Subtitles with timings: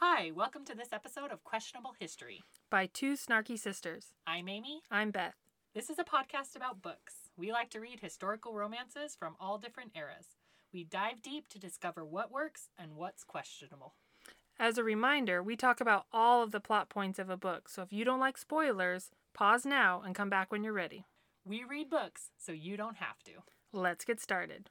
[0.00, 2.42] Hi, welcome to this episode of Questionable History.
[2.70, 4.12] by two snarky sisters.
[4.26, 4.82] I'm Amy.
[4.92, 5.34] I'm Beth.
[5.74, 7.30] This is a podcast about books.
[7.36, 10.36] We like to read historical romances from all different eras.
[10.72, 13.94] We dive deep to discover what works and what's questionable.
[14.58, 17.82] As a reminder, we talk about all of the plot points of a book, so
[17.82, 21.06] if you don't like spoilers, pause now and come back when you're ready.
[21.44, 23.32] We read books so you don't have to.
[23.72, 24.70] Let's get started.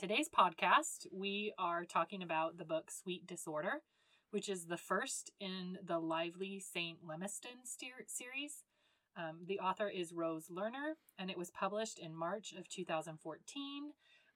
[0.00, 3.82] Today's podcast, we are talking about the book Sweet Disorder,
[4.30, 7.00] which is the first in the Lively St.
[7.06, 8.64] Lemeston series.
[9.14, 13.92] Um, the author is Rose Lerner, and it was published in March of 2014.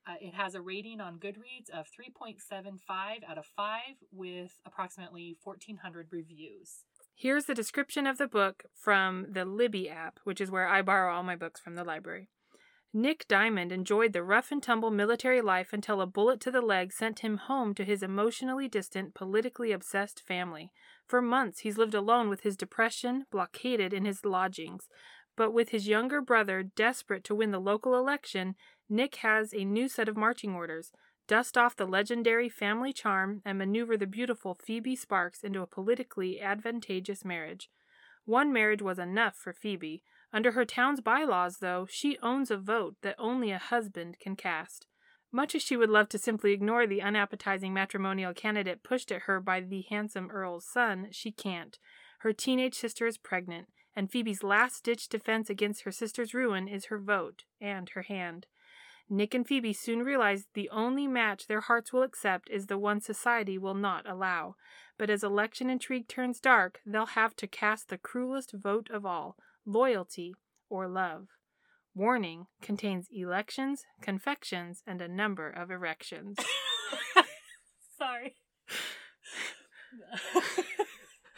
[0.07, 2.81] Uh, it has a rating on Goodreads of 3.75
[3.27, 3.81] out of 5
[4.13, 6.85] with approximately 1,400 reviews.
[7.15, 11.15] Here's the description of the book from the Libby app, which is where I borrow
[11.15, 12.29] all my books from the library.
[12.97, 16.93] Nick Diamond enjoyed the rough and tumble military life until a bullet to the leg
[16.93, 20.71] sent him home to his emotionally distant, politically obsessed family.
[21.05, 24.89] For months, he's lived alone with his depression, blockaded in his lodgings.
[25.35, 28.55] But with his younger brother desperate to win the local election,
[28.89, 30.93] Nick has a new set of marching orders
[31.27, 36.41] dust off the legendary family charm and maneuver the beautiful Phoebe Sparks into a politically
[36.41, 37.71] advantageous marriage.
[38.25, 40.03] One marriage was enough for Phoebe.
[40.35, 44.89] Under her town's bylaws, though, she owns a vote that only a husband can cast.
[45.31, 49.39] Much as she would love to simply ignore the unappetizing matrimonial candidate pushed at her
[49.39, 51.79] by the handsome Earl's son, she can't.
[52.19, 56.87] Her teenage sister is pregnant, and Phoebe's last ditch defense against her sister's ruin is
[56.87, 58.47] her vote and her hand.
[59.09, 63.01] Nick and Phoebe soon realize the only match their hearts will accept is the one
[63.01, 64.57] society will not allow.
[64.99, 69.37] But as election intrigue turns dark, they'll have to cast the cruelest vote of all
[69.67, 70.35] loyalty
[70.69, 71.27] or love.
[71.95, 76.37] Warning contains elections, confections, and a number of erections.
[77.99, 78.35] Sorry.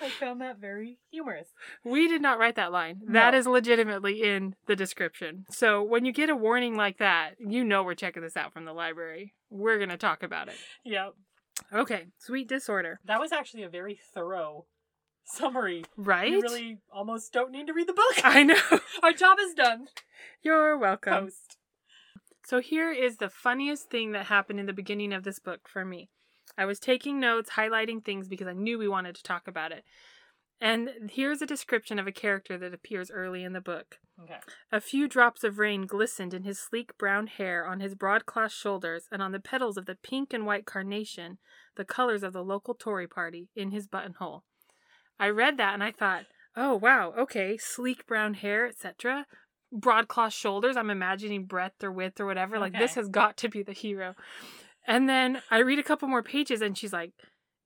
[0.01, 1.49] I found that very humorous.
[1.85, 3.01] We did not write that line.
[3.09, 3.39] That No.
[3.39, 5.45] is legitimately in the description.
[5.51, 8.67] So when you get a warning like that, you know we're checking this out from
[8.67, 9.35] the library.
[9.51, 10.57] We're going to talk about it.
[10.85, 11.15] Yep.
[11.73, 13.01] Okay, sweet disorder.
[13.07, 14.67] That was actually a very thorough
[15.27, 15.85] summary.
[15.97, 16.31] Right?
[16.31, 18.21] You really almost don't need to read the book.
[18.25, 18.57] I know.
[19.03, 19.89] Our job is done.
[20.43, 21.27] You're welcome.
[21.27, 21.59] Post.
[22.45, 25.85] So here is the funniest thing that happened in the beginning of this book for
[25.85, 26.09] me.
[26.57, 29.85] I was taking notes, highlighting things because I knew we wanted to talk about it.
[30.61, 33.99] And here's a description of a character that appears early in the book.
[34.23, 34.39] Okay.
[34.73, 39.05] A few drops of rain glistened in his sleek brown hair, on his broadcloth shoulders,
[39.13, 41.37] and on the petals of the pink and white carnation,
[41.77, 44.45] the colors of the local Tory party, in his buttonhole.
[45.19, 46.25] I read that and I thought,
[46.57, 49.27] oh wow, okay, sleek brown hair, etc.
[49.73, 50.77] Broadcloth shoulders.
[50.77, 52.59] I'm imagining breadth or width or whatever.
[52.59, 54.15] Like this has got to be the hero.
[54.87, 57.13] And then I read a couple more pages and she's like,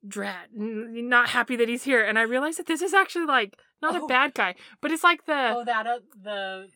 [0.07, 2.03] Drat, n- not happy that he's here.
[2.03, 4.07] And I realized that this is actually like not a Oh.
[4.07, 6.69] bad guy, but it's like the Oh, that uh, the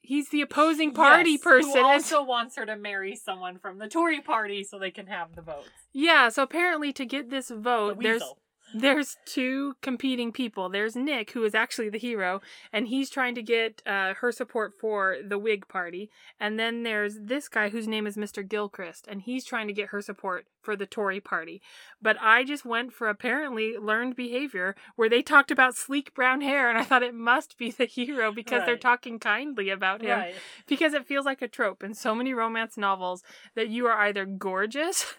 [0.00, 1.72] he's the opposing party Yes, person.
[1.72, 5.34] who also wants her to marry someone from the Tory party so they can have
[5.34, 5.68] the votes.
[5.92, 8.38] yeah, so apparently to get this The vote, there's weasel.
[8.74, 10.68] There's two competing people.
[10.68, 12.40] There's Nick, who is actually the hero,
[12.72, 16.10] and he's trying to get uh, her support for the Whig Party.
[16.38, 18.46] And then there's this guy whose name is Mr.
[18.46, 21.62] Gilchrist, and he's trying to get her support for the Tory Party.
[22.00, 26.68] But I just went for apparently learned behavior where they talked about sleek brown hair,
[26.68, 30.18] and I thought it must be the hero because they're talking kindly about him.
[30.18, 30.34] Right.
[30.66, 33.22] Because it feels like a trope in so many romance novels
[33.54, 35.14] that you are either gorgeous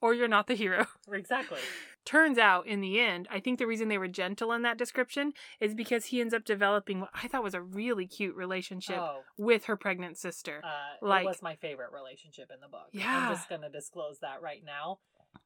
[0.00, 0.86] or you're not the hero.
[1.10, 1.60] Exactly.
[2.04, 5.32] Turns out, in the end, I think the reason they were gentle in that description
[5.60, 9.20] is because he ends up developing what I thought was a really cute relationship Oh,
[9.38, 10.60] with her pregnant sister.
[10.64, 12.88] uh, Like- it was my favorite relationship in the book.
[12.92, 13.28] Yeah.
[13.28, 14.98] I'm just gonna disclose that right now.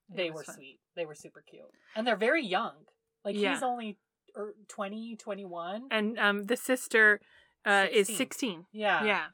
[0.09, 0.55] They were fun.
[0.55, 0.81] sweet.
[0.95, 2.87] They were super cute, and they're very young.
[3.25, 3.53] Like Yeah.
[3.55, 3.99] he's only
[4.37, 5.89] er, 20, 21.
[5.91, 7.21] And um, the sister
[7.66, 8.16] uh, is 16.
[8.16, 8.66] 16.
[8.72, 9.04] Yeah.
[9.04, 9.27] Yeah.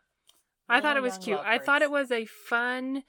[0.68, 1.38] I thought it was cute.
[1.38, 3.04] I thought it was a fun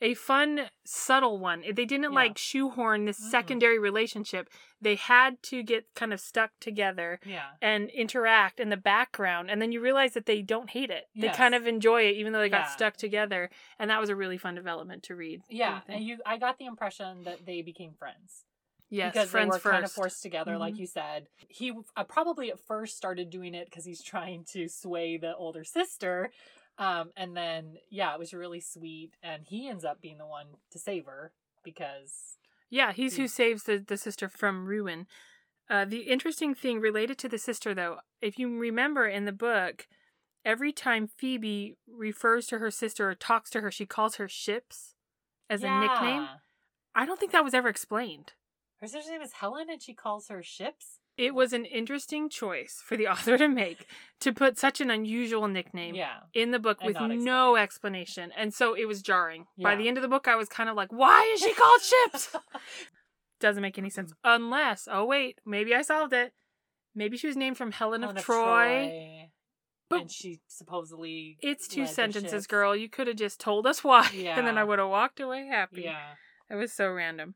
[0.00, 1.62] a fun subtle one.
[1.62, 2.08] They didn't Yeah.
[2.10, 3.30] like shoehorn this Mm-mm.
[3.30, 4.48] secondary relationship.
[4.80, 7.52] They had to get kind of stuck together Yeah.
[7.62, 11.08] and interact in the background and then you realize that they don't hate it.
[11.16, 14.16] They kind of enjoy it even though they got stuck together and that was a
[14.16, 15.40] really fun development to read.
[15.40, 18.44] What do you Yeah, and you, I got the impression that they became friends.
[18.88, 19.72] yes, because friends they were first.
[19.72, 20.78] kind of forced together, like Mhm.
[20.78, 21.26] you said.
[21.48, 25.64] He uh, probably at first started doing it because he's trying to sway the older
[25.64, 26.30] sister,
[26.78, 30.46] um, and then yeah, it was really sweet, and he ends up being the one
[30.70, 31.32] to save her
[31.64, 32.38] because
[32.70, 35.06] Yeah, he's who saves the, the sister from ruin.
[35.68, 39.88] Uh, the interesting thing related to the sister, though, if you remember in the book,
[40.44, 44.94] every time Phoebe refers to her sister or talks to her, she calls her Ships
[45.50, 46.28] as a nickname.
[46.94, 48.34] I don't think that was ever explained.
[48.80, 51.00] Her sister's name is Helen, and she calls her Ships.
[51.18, 53.86] It was an interesting choice for the author to make
[54.20, 56.18] to put such an unusual nickname Yeah.
[56.34, 58.32] in the book And with no explanation.
[58.36, 59.46] And so it was jarring.
[59.58, 61.80] By the end of the book, I was kind of like, why is she called
[61.80, 62.36] Ships?
[63.40, 64.12] Doesn't make any sense.
[64.24, 66.32] Unless, oh, wait, maybe I solved it.
[66.94, 68.86] Maybe she was named from Helen, Helen of Troy.
[68.88, 69.30] Troy,
[69.90, 72.74] But- and she supposedly It's two sentences, girl.
[72.74, 75.82] You could have just told us why, and then I would have walked away happy.
[75.82, 76.14] Yeah.
[76.50, 77.34] It was so random.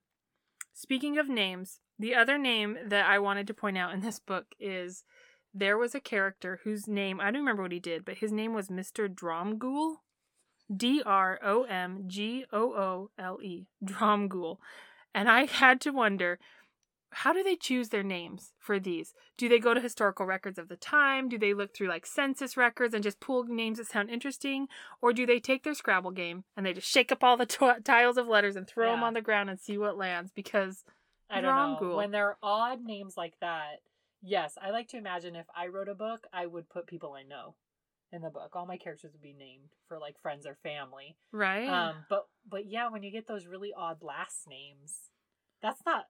[0.73, 4.47] Speaking of names, the other name that I wanted to point out in this book
[4.59, 5.05] is
[5.53, 8.55] there was a character whose name, I don't remember what he did, but his name
[8.55, 9.07] was Mr.
[9.07, 9.97] Dromgoole.
[10.75, 13.67] D R O M G O O L E.
[13.85, 14.59] Dromgoole.
[15.13, 16.39] And I had to wonder
[17.13, 19.13] how do they choose their names for these?
[19.37, 21.29] Do they go to historical records of the time?
[21.29, 24.69] Do they look through like census records and just pull names that sound interesting?
[25.03, 27.67] Or do they take their Scrabble game and they just shake up all the t-
[27.85, 30.31] tiles of letters and throw them on the ground and see what lands?
[30.33, 30.85] Because
[31.31, 31.97] I don't know.
[31.97, 33.81] When they're odd names like that,
[34.23, 37.23] yes, I like to imagine if I wrote a book, I would put people I
[37.23, 37.55] know
[38.13, 38.57] in the book.
[38.57, 41.17] All my characters would be named for like friends or family.
[41.33, 45.11] right, Um, but but yeah, when you get those really odd last names,
[45.63, 46.07] that's not.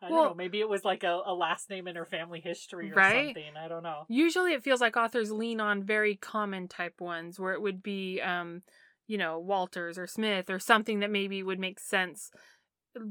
[0.00, 0.34] I Well- don't know.
[0.34, 3.34] Maybe it was like a, a last name in her family history or Right?
[3.34, 3.56] something.
[3.56, 4.04] I don't know.
[4.08, 8.20] usually it feels like authors lean on very common type ones where it would be,
[8.20, 8.62] um,
[9.06, 12.30] you know, Walters or Smith or something that maybe would make sense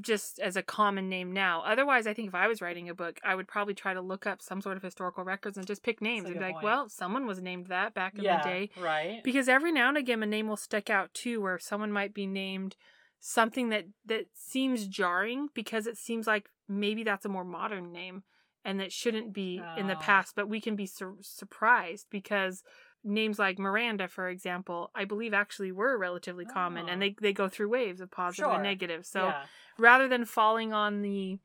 [0.02, 1.62] just as a common name now.
[1.66, 4.28] Otherwise, I think if I was writing a book, I would probably try to look
[4.28, 6.64] up some sort of historical records and just pick names and be like, point.
[6.64, 8.42] well, someone was named that back in yeah.
[8.44, 8.70] the day.
[8.80, 9.22] Right.
[9.24, 12.28] Because every now and again, a name will stick out too, where someone might be
[12.28, 12.76] named
[13.20, 18.24] something that that seems jarring because it seems like maybe that's a more modern name
[18.64, 20.00] and that shouldn't be in the Oh.
[20.00, 20.34] past.
[20.36, 22.64] But we can be sur- surprised because
[23.04, 27.06] names like Miranda, for example, I believe actually were relatively common, and Oh.
[27.06, 28.54] they they go through waves of positive Sure.
[28.54, 29.06] and negative.
[29.06, 29.46] So yeah.
[29.78, 31.40] rather than falling on the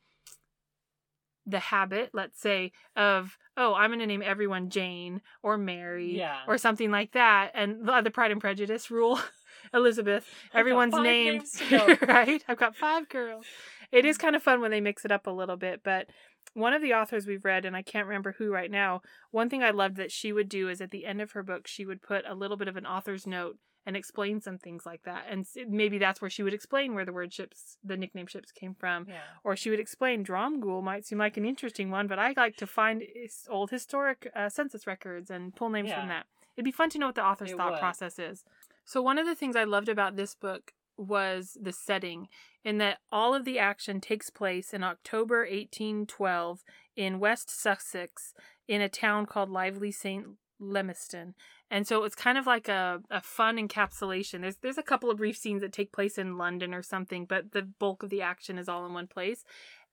[1.49, 6.41] the habit, let's say, of oh, I'm going to name everyone Jane or Mary Yeah.
[6.47, 9.19] or something like that, and the, Pride and Prejudice rule,
[9.73, 11.05] Elizabeth, everyone's named
[11.43, 12.07] names to go.
[12.07, 12.45] right.
[12.49, 13.47] I've got five girls.
[13.93, 16.07] It is kind of fun when they mix it up a little bit, but
[16.55, 19.63] one of the authors we've read, and I can't remember who right now, one thing
[19.63, 22.03] I loved that she would do is at the end of her book, she would
[22.03, 25.27] put a little bit of an author's note and explain some things like that.
[25.31, 28.75] And maybe that's where she would explain where the word ships, the nickname ships came
[28.75, 29.07] from.
[29.09, 29.21] Yeah.
[29.45, 32.67] Or she would explain Dromgoole might seem like an interesting one, but I like to
[32.67, 33.03] find
[33.49, 36.01] old historic uh, census records and pull names Yeah.
[36.01, 36.27] from that.
[36.57, 37.81] It'd be fun to know what the author's It thought would.
[37.81, 38.43] process is.
[38.85, 42.29] So one of the things I loved about this book was the setting,
[42.65, 46.63] in that all of the action takes place in October 1812
[46.97, 48.35] in West Sussex,
[48.67, 50.27] in a town called Lively St.
[50.59, 51.35] Lemeston.
[51.71, 54.41] And so it's kind of like a, a fun encapsulation.
[54.41, 57.53] There's there's a couple of brief scenes that take place in London or something, but
[57.53, 59.45] the bulk of the action is all in one place.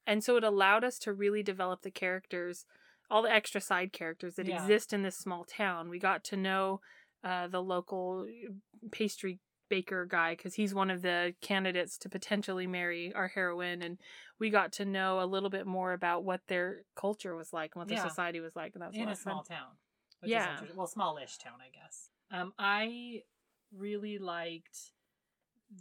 [0.06, 2.64] And so it allowed us to really develop the characters,
[3.10, 4.60] all the extra side characters that Yeah.
[4.60, 5.88] exist in this small town.
[5.88, 6.80] We got to know
[7.22, 8.26] uh, the local
[8.90, 9.40] pastry
[9.74, 13.98] baker guy because he's one of the candidates to potentially marry our heroine and
[14.38, 17.80] we got to know a little bit more about what their culture was like and
[17.80, 18.08] what their Yeah.
[18.08, 19.32] society was like and that was in a, of fun.
[19.32, 19.72] small town.
[20.20, 20.60] Which Yeah.
[20.76, 22.10] Well, smallish town, I guess.
[22.30, 23.22] Um, I
[23.76, 24.92] really liked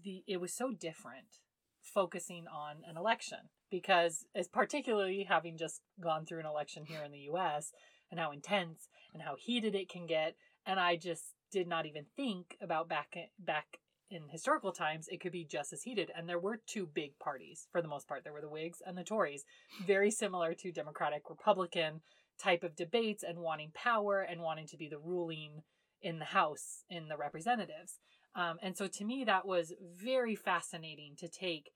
[0.04, 0.24] the.
[0.28, 1.40] It was so different,
[1.82, 7.12] focusing on an election because, as particularly having just gone through an election here in
[7.12, 7.72] the U.S.
[8.10, 12.06] and how intense and how heated it can get, and I just did not even
[12.16, 13.80] think about back back
[14.14, 17.68] in historical times it could be just as heated and there were two big parties
[17.72, 18.24] for the most part.
[18.24, 19.44] There were the whigs and the tories
[19.86, 22.02] very similar to democratic republican
[22.42, 25.64] type of debates and wanting power and wanting to be the ruling
[26.02, 28.00] in the house in the representatives.
[28.36, 31.72] Um, and so to me that was very fascinating to take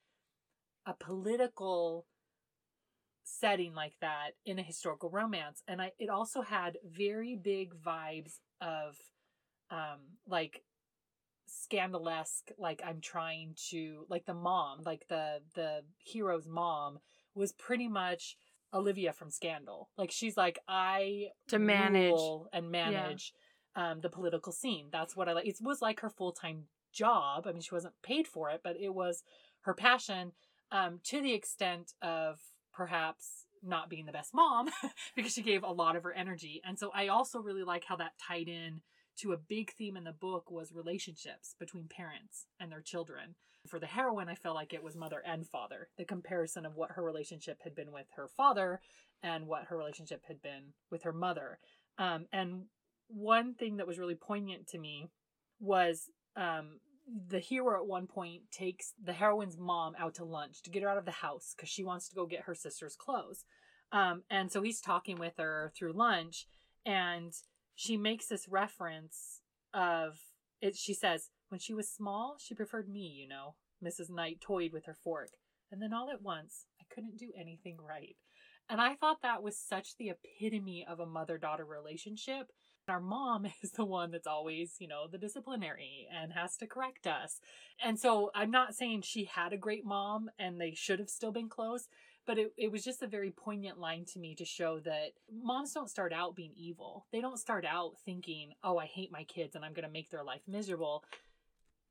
[0.86, 2.06] a political
[3.24, 5.62] setting like that in a historical romance.
[5.68, 8.96] And i it also had very big vibes of
[9.70, 10.64] um like
[11.48, 17.00] scandalesque like i'm trying to like the mom like the the hero's mom
[17.36, 18.36] was pretty much
[18.74, 19.90] olivia from scandal.
[19.98, 22.20] Like she's like i To manage.
[22.52, 23.34] and manage
[23.76, 24.90] um the political scene.
[24.92, 25.48] That's what i like.
[25.48, 27.48] It was like her full-time job.
[27.48, 29.24] I mean she wasn't paid for it but it was
[29.62, 30.34] her passion
[30.72, 32.40] um to the extent of
[32.74, 34.68] perhaps not being the best mom
[35.16, 36.62] because she gave a lot of her energy.
[36.66, 38.82] And so i also really like how that tied in
[39.18, 43.36] to a big theme in the book was relationships between parents and their children.
[43.68, 46.92] For the heroine, I felt like it was mother and father, the comparison of what
[46.92, 48.82] her relationship had been with her father
[49.24, 51.60] and what her relationship had been with her mother.
[51.98, 52.66] Um, and
[53.08, 55.10] one thing that was really poignant to me
[55.60, 56.80] was um,
[57.30, 60.90] the hero at one point takes the heroine's mom out to lunch to get her
[60.90, 63.46] out of the house because she wants to go get her sister's clothes.
[63.92, 66.46] Um, and so he's talking with her through lunch,
[66.86, 67.34] and
[67.78, 69.42] she makes this reference
[69.72, 70.18] of
[70.62, 70.76] it.
[70.76, 73.56] She says, When she was small, she preferred me, you know.
[73.84, 74.10] Mrs.
[74.10, 75.30] Knight toyed with her fork.
[75.72, 78.16] And then all at once, I couldn't do anything right.
[78.68, 82.52] And I thought that was such the epitome of a mother daughter relationship.
[82.88, 87.06] Our mom is the one that's always, you know, the disciplinary and has to correct
[87.06, 87.40] us.
[87.80, 91.32] And so I'm not saying she had a great mom and they should have still
[91.32, 91.88] been close,
[92.28, 95.72] but it, it was just a very poignant line to me to show that moms
[95.72, 97.08] don't start out being evil.
[97.12, 100.12] They don't start out thinking, oh, I hate my kids and I'm going to make
[100.12, 101.06] their life miserable.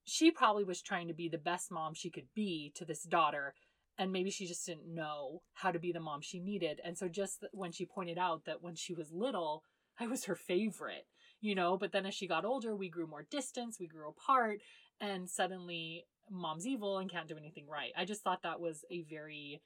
[0.04, 3.54] She probably was trying to be the best mom she could be to this daughter
[3.98, 6.82] and maybe she just didn't know how to be the mom she needed.
[6.84, 9.64] And so just when she pointed out that when she was little,
[9.98, 11.06] I was her favorite,
[11.40, 14.60] you know, but then as she got older, we grew more distance, we grew apart,
[15.00, 17.92] and suddenly mom's evil and can't do anything right.
[17.96, 19.62] I just thought that was a very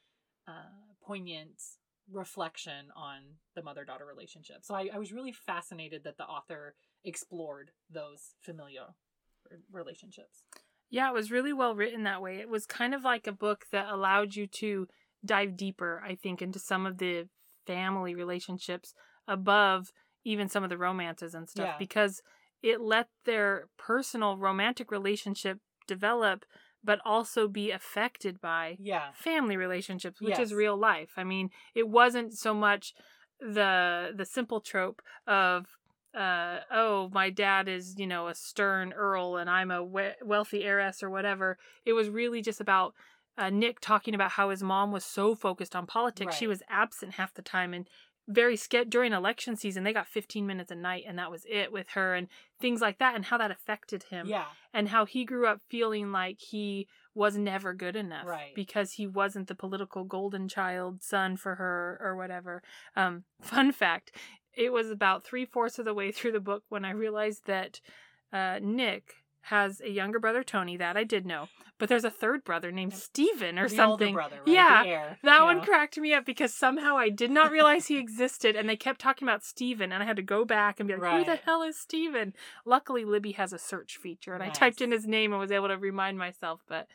[0.48, 1.60] uh, poignant
[2.10, 3.20] reflection on
[3.54, 4.58] the mother daughter relationship.
[4.62, 8.96] So I, I was really fascinated that the author explored those familial
[9.72, 10.42] relationships.
[10.90, 12.38] Yeah, it was really well written that way.
[12.38, 14.88] It was kind of like a book that allowed you to
[15.24, 17.28] dive deeper, I think, into some of the
[17.66, 18.94] family relationships
[19.28, 19.92] above
[20.24, 21.76] even some of the romances and stuff Yeah.
[21.78, 22.22] because
[22.62, 26.44] it let their personal romantic relationship develop
[26.82, 29.12] but also be affected by Yeah.
[29.12, 31.12] family relationships which is real life.
[31.16, 32.94] I mean it wasn't so much
[33.40, 35.66] the the simple trope of
[36.14, 40.64] uh oh my dad is you know a stern earl and i'm a we- wealthy
[40.64, 41.56] heiress or whatever.
[41.84, 42.94] It was really just about
[43.38, 47.12] uh, nick talking about how his mom was so focused on politics she was absent
[47.14, 47.88] half the time and
[48.32, 51.72] very scared during election season they got 15 minutes a night and that was it
[51.72, 52.28] with her and
[52.60, 54.44] things like that and how that affected him Yeah.
[54.72, 58.54] and how he grew up feeling like he was never good enough Right.
[58.54, 62.62] because he wasn't the political golden child son for her or whatever.
[62.96, 64.12] Um, fun fact:
[64.54, 67.80] it was about three fourths of the way through the book when I realized that
[68.32, 70.76] uh, Nick has a younger brother, Tony.
[70.76, 74.08] That I did know, but there's a third brother named Stephen or the something.
[74.16, 74.54] older brother, right?
[74.54, 75.64] Yeah, heir, That one know?
[75.64, 79.26] cracked me up because somehow I did not realize he existed, and they kept talking
[79.26, 81.78] about Steven, and I had to go back and be like, "Who the hell is
[81.78, 82.34] Steven?
[82.64, 85.68] Luckily, Libby has a search feature, and I typed in his name and was able
[85.68, 86.62] to remind myself.
[86.68, 86.86] But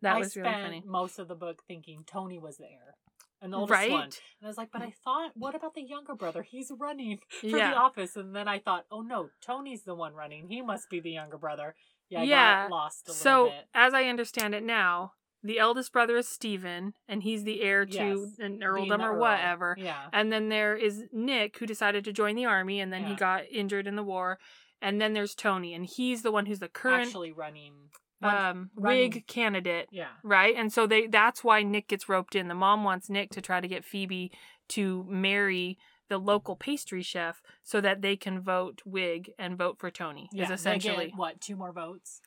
[0.00, 2.96] that I was really funny, most of the book thinking Tony was the heir.
[3.40, 3.90] And the oldest right?
[3.90, 4.02] one.
[4.04, 4.12] And
[4.44, 6.42] I was like, but I thought, what about the younger brother?
[6.42, 7.70] He's running for Yeah.
[7.70, 8.14] the office.
[8.14, 10.48] And then I thought, oh no, Tony's the one running.
[10.48, 11.74] He must be the younger brother.
[12.12, 12.68] Yeah, I Yeah.
[12.70, 13.68] lost a little So, bit.
[13.74, 17.92] as I understand it now, the eldest brother is Steven, and he's the heir to
[17.94, 19.74] Yes, an earldom or whatever.
[19.78, 20.08] Yeah.
[20.12, 23.44] And then there is Nick, who decided to join the army, and then he got
[23.50, 24.38] injured in the war.
[24.80, 27.90] And then there's Tony, and he's the one who's the current Actually running.
[28.20, 30.10] run- um, running- Whig candidate, Yeah.
[30.22, 30.54] right?
[30.56, 32.46] And so they that's why Nick gets roped in.
[32.48, 34.30] The mom wants Nick to try to get Phoebe
[34.68, 35.76] to marry
[36.12, 40.28] the local pastry chef so that they can vote Whig and vote for Tony.
[40.30, 40.44] Yeah.
[40.44, 42.20] is essentially get, what, two more votes?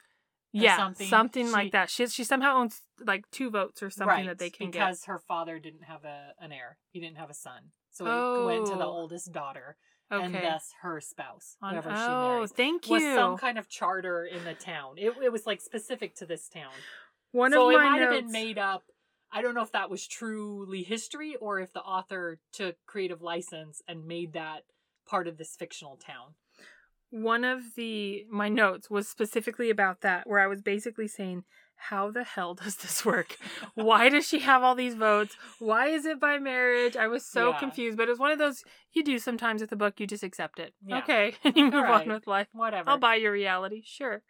[0.55, 1.07] or yeah, something.
[1.07, 1.91] something, She- like that.
[1.91, 5.19] She she somehow owns like two votes or something right, that they can because her
[5.19, 6.77] father didn't have a an heir.
[6.91, 7.71] He didn't have a son.
[7.91, 8.45] So it Oh.
[8.47, 9.01] went to the oh.
[9.01, 9.77] oldest daughter.
[10.11, 10.23] Okay.
[10.23, 12.51] And thus her spouse, whoever she oh, marries.
[12.51, 13.15] thank was you.
[13.15, 14.95] some kind of charter in the town.
[14.97, 16.73] It, it was like specific to this town.
[17.31, 18.15] One so of it my might notes.
[18.15, 18.83] have been made up.
[19.35, 23.81] I don't know if that was truly history or if the author took creative license
[23.85, 24.63] and made that
[25.05, 26.35] part of this fictional town.
[27.11, 31.43] one of the my notes was specifically about that where i was basically saying
[31.77, 33.37] how the hell does this work
[33.75, 37.49] why does she have all these votes why is it by marriage i was so
[37.51, 37.59] Yeah.
[37.59, 38.63] confused but it was one of those
[38.93, 40.99] you do sometimes with a book you just accept it Yeah.
[40.99, 42.07] okay and you move Alright.
[42.07, 42.89] on with life Whatever.
[42.89, 44.23] i'll buy your reality sure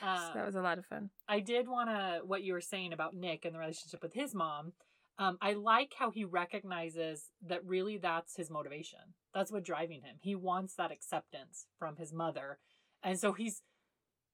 [0.00, 2.92] so that was a lot of fun I did want to what you were saying
[2.92, 4.72] about Nick and the relationship with his mom.
[5.18, 8.98] Um, I like how he recognizes that really that's his motivation.
[9.34, 10.16] That's what driving him.
[10.20, 12.58] He wants that acceptance from his mother,
[13.04, 13.62] and so he's.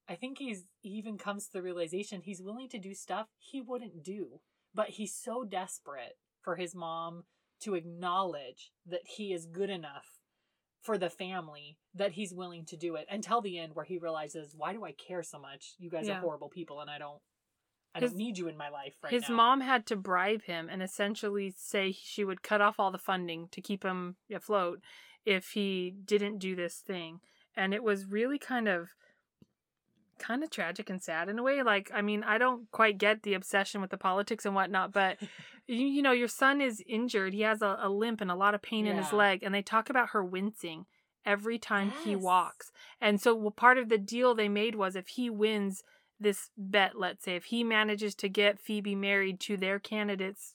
[0.09, 3.61] I think he's he even comes to the realization he's willing to do stuff he
[3.61, 4.41] wouldn't do,
[4.75, 7.25] but he's so desperate for his mom
[7.61, 10.19] to acknowledge that he is good enough
[10.83, 14.55] for the family that he's willing to do it until the end where he realizes
[14.57, 15.75] why do I care so much?
[15.79, 16.19] You guys Yeah.
[16.19, 17.21] are horrible people and I don't
[17.95, 19.37] I His- don't need you in my life right his now.
[19.37, 23.49] mom had to bribe him and essentially say she would cut off all the funding
[23.49, 24.83] to keep him afloat
[25.25, 27.21] if he didn't do this thing
[27.57, 28.91] and it was really kind of
[30.19, 33.23] kind of tragic and sad in a way like i mean i don't quite get
[33.23, 35.19] the obsession with the politics and whatnot but
[35.67, 38.55] you, you know your son is injured he has a, a limp and a lot
[38.55, 40.87] of pain in his leg and they talk about her wincing
[41.27, 42.71] every time he walks.
[43.01, 45.83] And so well, part of the deal they made was if he wins
[46.19, 50.55] this bet, let's say, if he manages to get Phoebe married to their candidate's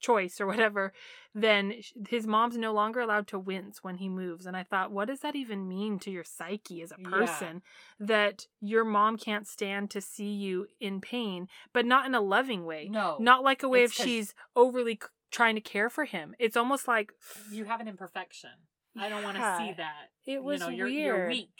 [0.00, 0.92] choice or whatever,
[1.34, 1.74] then
[2.08, 4.46] his mom's no longer allowed to wince when he moves.
[4.46, 7.08] And I thought, what does that even mean to your psyche as a Yeah.
[7.08, 7.62] person?
[7.98, 12.64] That your mom can't stand to see you in pain, but not in a loving
[12.64, 12.88] way.
[12.90, 13.16] No.
[13.20, 16.34] Not like a way It's if she's overly c- trying to care for him.
[16.38, 17.12] It's almost like
[17.52, 18.50] you have an imperfection.
[18.98, 20.10] I don't want to see that.
[20.26, 21.16] it was you know, you're, weird.
[21.18, 21.50] you're weak.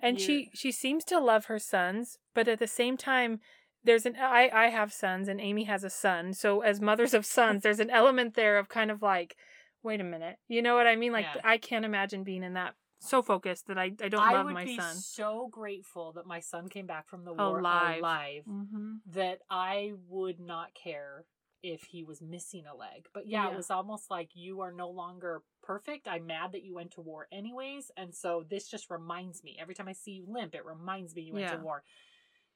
[0.00, 3.40] and she she seems to love her sons but at the same time
[3.88, 7.24] there's an i i have sons and amy has a son so as mothers of
[7.26, 9.36] sons there's an element there of kind of like
[9.82, 11.40] wait a minute you know what i mean like Yeah.
[11.44, 14.54] i can't imagine being in that so focused that i, I don't I love would
[14.54, 17.98] my be son so grateful that my son came back from the Oh, war alive.
[18.00, 18.94] alive mm-hmm.
[19.14, 21.24] that I would not care
[21.62, 23.06] if he was missing a leg.
[23.12, 23.52] But yeah, Yeah.
[23.52, 26.06] it was almost like you are no longer perfect.
[26.06, 27.90] I'm mad that you went to war anyways.
[27.96, 31.22] And so this just reminds me every time I see you limp, it reminds me
[31.22, 31.56] you went Yeah.
[31.56, 31.82] to war.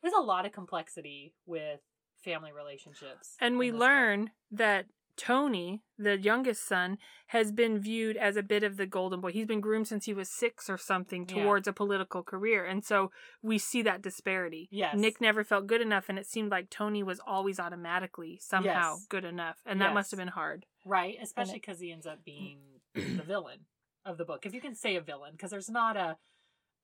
[0.03, 1.81] There's a lot of complexity with
[2.25, 3.37] family relationships.
[3.41, 6.97] and we learn that Tony, the youngest son,
[7.29, 9.31] has been viewed as a bit of the golden boy.
[9.31, 11.43] He's been groomed since he was six or something Yeah.
[11.43, 12.65] towards a political career.
[12.65, 13.11] And so
[13.43, 14.69] we see that disparity.
[14.71, 14.97] Yes.
[14.97, 19.07] Nick never felt good enough, and it seemed like Tony was always automatically somehow Yes.
[19.09, 19.61] good enough.
[19.67, 20.65] And that must have been hard.
[20.85, 23.67] Right, especially because he ends up being the villain
[24.07, 24.47] of the book.
[24.47, 26.17] If you can say a villain, because there's not a,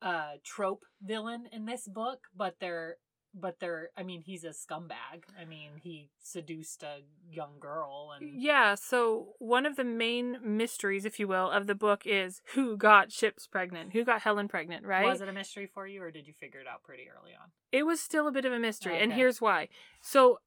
[0.02, 2.96] a trope villain in this book, but they're
[3.34, 5.24] but they're I mean he's a scumbag.
[5.40, 6.98] I mean he seduced a
[7.30, 11.74] young girl and Yeah, so one of the main mysteries, if you will, of the
[11.74, 13.92] book is who got Ships pregnant?
[13.92, 15.04] Who got Helen pregnant, right?
[15.06, 17.48] was it a mystery for you or did you figure it out pretty early on?
[17.70, 19.68] it was still a bit of a mystery and here's why
[20.00, 20.38] so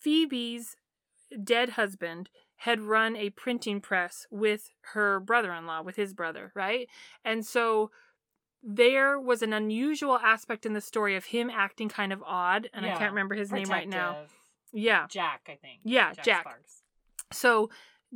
[0.00, 0.76] phoebe's
[1.44, 6.88] dead husband had run a printing press with her brother-in-law with his brother right
[7.24, 7.90] and so
[8.62, 12.86] there was an unusual aspect in the story of him acting kind of odd and
[12.86, 14.18] i can't remember his name right now
[14.72, 15.80] yeah Jack, I think.
[15.84, 16.42] Yeah, Jack.
[16.42, 16.82] Sparks.
[17.32, 17.70] so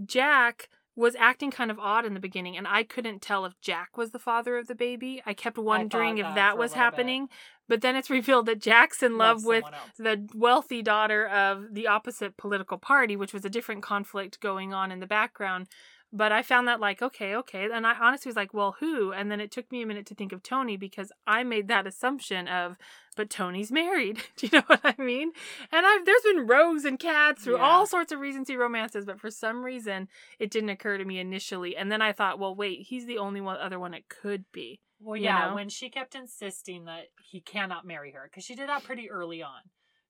[0.04, 3.98] Jack was acting kind of odd in the beginning, and I couldn't tell if Jack
[3.98, 5.22] was the father of the baby.
[5.26, 6.85] I kept wondering if that that was little bit.
[6.85, 7.28] happening,
[7.68, 9.64] but then it's revealed that Jack's in love Loves with
[9.98, 14.90] the wealthy daughter of the opposite political party, which was a different conflict going on
[14.90, 15.66] in the background.
[16.16, 17.68] But I found that like, okay, okay.
[17.70, 19.12] And I honestly was like, well, who?
[19.12, 21.87] And then it took me a minute to think of Tony because I made that
[21.87, 22.79] assumption of,
[23.16, 24.22] but Tony's married.
[24.38, 25.33] Do you know what I mean?
[25.70, 27.64] And I've there's been rogues and cats through Yeah.
[27.64, 31.76] all sorts of Regency romances, but for some reason it didn't occur to me initially.
[31.76, 34.81] And then I thought, well, wait, he's the only one other one it could be.
[34.98, 35.57] Well, yeah, know?
[35.57, 39.42] when she kept insisting that he cannot marry her, because she did that pretty early
[39.42, 39.61] on.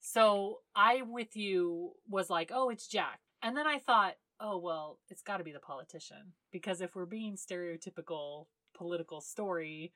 [0.00, 3.18] So I, with you, was like, oh, it's Jack.
[3.42, 6.32] And then I thought, oh, well, it's got to be the politician.
[6.52, 8.46] Because if we're being stereotypical
[8.76, 9.92] political story,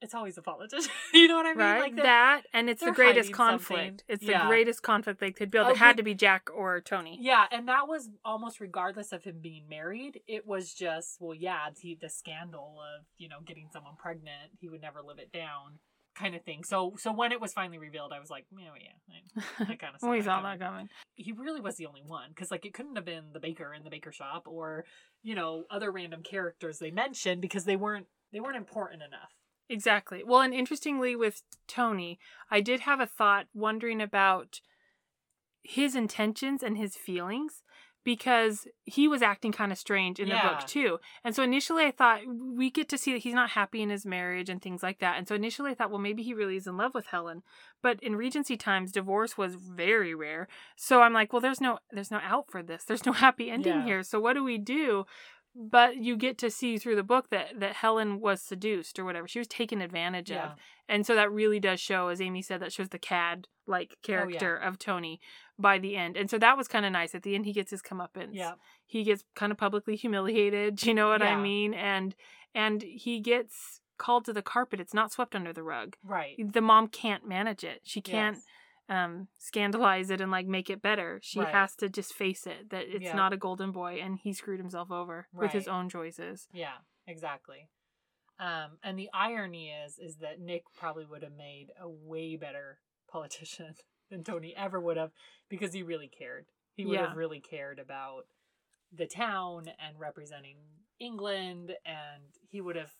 [0.00, 0.90] it's always a politician.
[1.12, 1.58] you know what I mean?
[1.58, 1.80] right?
[1.80, 4.00] Like that and it's the greatest conflict.
[4.00, 4.00] something.
[4.08, 4.44] It's Yeah.
[4.44, 5.66] the greatest conflict they could build.
[5.66, 7.18] Oh, it had but- to be Jack or Tony.
[7.20, 10.20] Yeah, and that was almost regardless of him being married.
[10.26, 14.52] It was just, well, yeah, the, the scandal of you know getting someone pregnant.
[14.58, 15.80] He would never live it down,
[16.14, 16.64] kind of thing.
[16.64, 19.94] So, so when it was finally revealed, I was like, oh yeah, I, I kind
[19.94, 20.08] of.
[20.08, 20.88] we saw that coming.
[21.14, 23.84] He really was the only one because like it couldn't have been the baker in
[23.84, 24.84] the baker shop or
[25.22, 29.30] you know other random characters they mentioned because they weren't they weren't important enough.
[29.68, 30.22] Exactly.
[30.24, 32.18] Well, and interestingly, with Tony,
[32.50, 34.60] I did have a thought wondering about
[35.62, 37.62] his intentions and his feelings
[38.04, 40.98] because he was acting kind of strange in the book too.
[41.22, 44.06] And so initially I thought we get to see that he's not happy in his
[44.06, 45.18] marriage and things like that.
[45.18, 47.42] And so initially I thought, well, maybe he really is in love with Helen.
[47.82, 50.48] But in Regency times, divorce was very rare.
[50.76, 52.84] So I'm like, well, there's no there's no out for this.
[52.84, 53.84] There's no happy ending Yeah.
[53.84, 54.02] here.
[54.02, 55.04] So what do we do?
[55.54, 59.26] But you get to see through the book that that Helen was seduced or whatever.
[59.26, 60.52] She was taken advantage Yeah.
[60.52, 60.52] of.
[60.88, 63.98] And so that really does show, as Amy said, that shows the cad like oh,
[64.02, 65.20] character of Tony
[65.60, 66.16] by the end.
[66.16, 67.14] And so that was kind of nice.
[67.14, 68.30] At the end, he gets his comeuppance.
[68.32, 68.52] Yeah.
[68.86, 70.76] He gets kind of publicly humiliated.
[70.80, 71.74] Do you know what I mean?
[71.74, 72.14] And
[72.54, 74.80] and he gets called to the carpet.
[74.80, 75.96] It's not swept under the rug.
[76.02, 76.36] Right.
[76.52, 77.80] The mom can't manage it.
[77.84, 78.44] She can't Yes.
[78.88, 81.20] um scandalize it and like make it better.
[81.22, 81.48] She Right.
[81.54, 83.14] has to just face it that it's Yeah.
[83.14, 86.48] not a golden boy and he screwed himself over with his own choices.
[86.52, 87.68] Yeah, exactly.
[88.38, 92.78] Um, and the irony is, is that Nick probably would have made a way better
[93.06, 93.74] politician
[94.10, 95.12] than Tony ever would have
[95.48, 96.46] because he really cared.
[96.74, 97.08] He would Yeah.
[97.08, 98.26] have really cared about
[98.92, 100.58] the town and representing
[100.98, 102.92] England, and he would have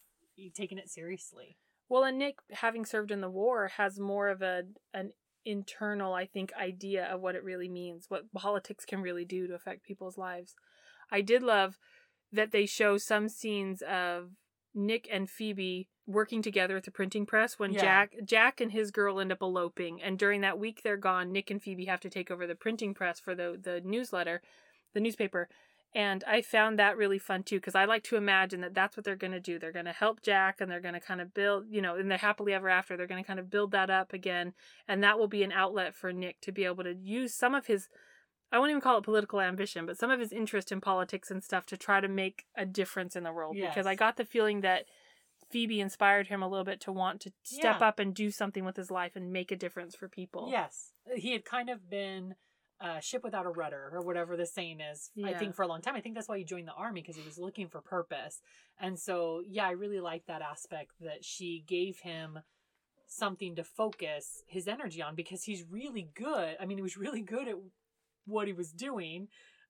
[0.54, 1.58] taken it seriously.
[1.88, 4.62] Well, and Nick, having served in the war, has more of a
[4.94, 5.12] an
[5.44, 9.54] internal, I think, idea of what it really means, what politics can really do to
[9.54, 10.54] affect people's lives.
[11.10, 11.78] I did love
[12.30, 14.30] that they show some scenes of
[14.74, 17.80] Nick and Phoebe working together at the printing press when Yeah.
[17.80, 20.02] Jack Jack and his girl end up eloping.
[20.02, 22.94] And during that week they're gone Nick and Phoebe have to take over the printing
[22.94, 24.42] press for the the newsletter
[24.92, 25.48] the newspaper.
[25.92, 29.04] And I found that really fun too because I like to imagine that that's what
[29.04, 29.58] they're going to do.
[29.58, 32.08] They're going to help Jack and they're going to kind of build you know in
[32.08, 34.52] the happily ever after they're going to kind of build that up again.
[34.86, 37.66] And that will be an outlet for Nick to be able to use some of
[37.66, 37.88] his
[38.52, 41.42] I won't even call it political ambition, but some of his interest in politics and
[41.42, 43.56] stuff to try to make a difference in the world.
[43.60, 44.86] Because I got the feeling that
[45.50, 47.88] Phoebe inspired him a little bit to want to step Yeah.
[47.88, 50.48] up and do something with his life and make a difference for people.
[50.50, 50.92] Yes.
[51.16, 52.34] He had kind of been
[52.80, 55.10] a ship without a rudder or whatever the saying is.
[55.24, 55.96] I think for a long time.
[55.96, 58.40] I think that's why he joined the army because he was looking for purpose.
[58.78, 62.40] And so, yeah, I really like that aspect that she gave him
[63.06, 66.56] something to focus his energy on because he's really good.
[66.60, 67.56] I mean, he was really good at
[68.26, 69.28] what he was doing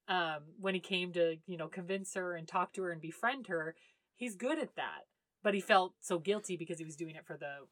[0.09, 3.47] um, when he came to, you know, convince her and talk to her and befriend
[3.47, 3.75] her.
[4.17, 5.07] He's good at that.
[5.43, 7.67] But he felt so guilty because he was doing it for the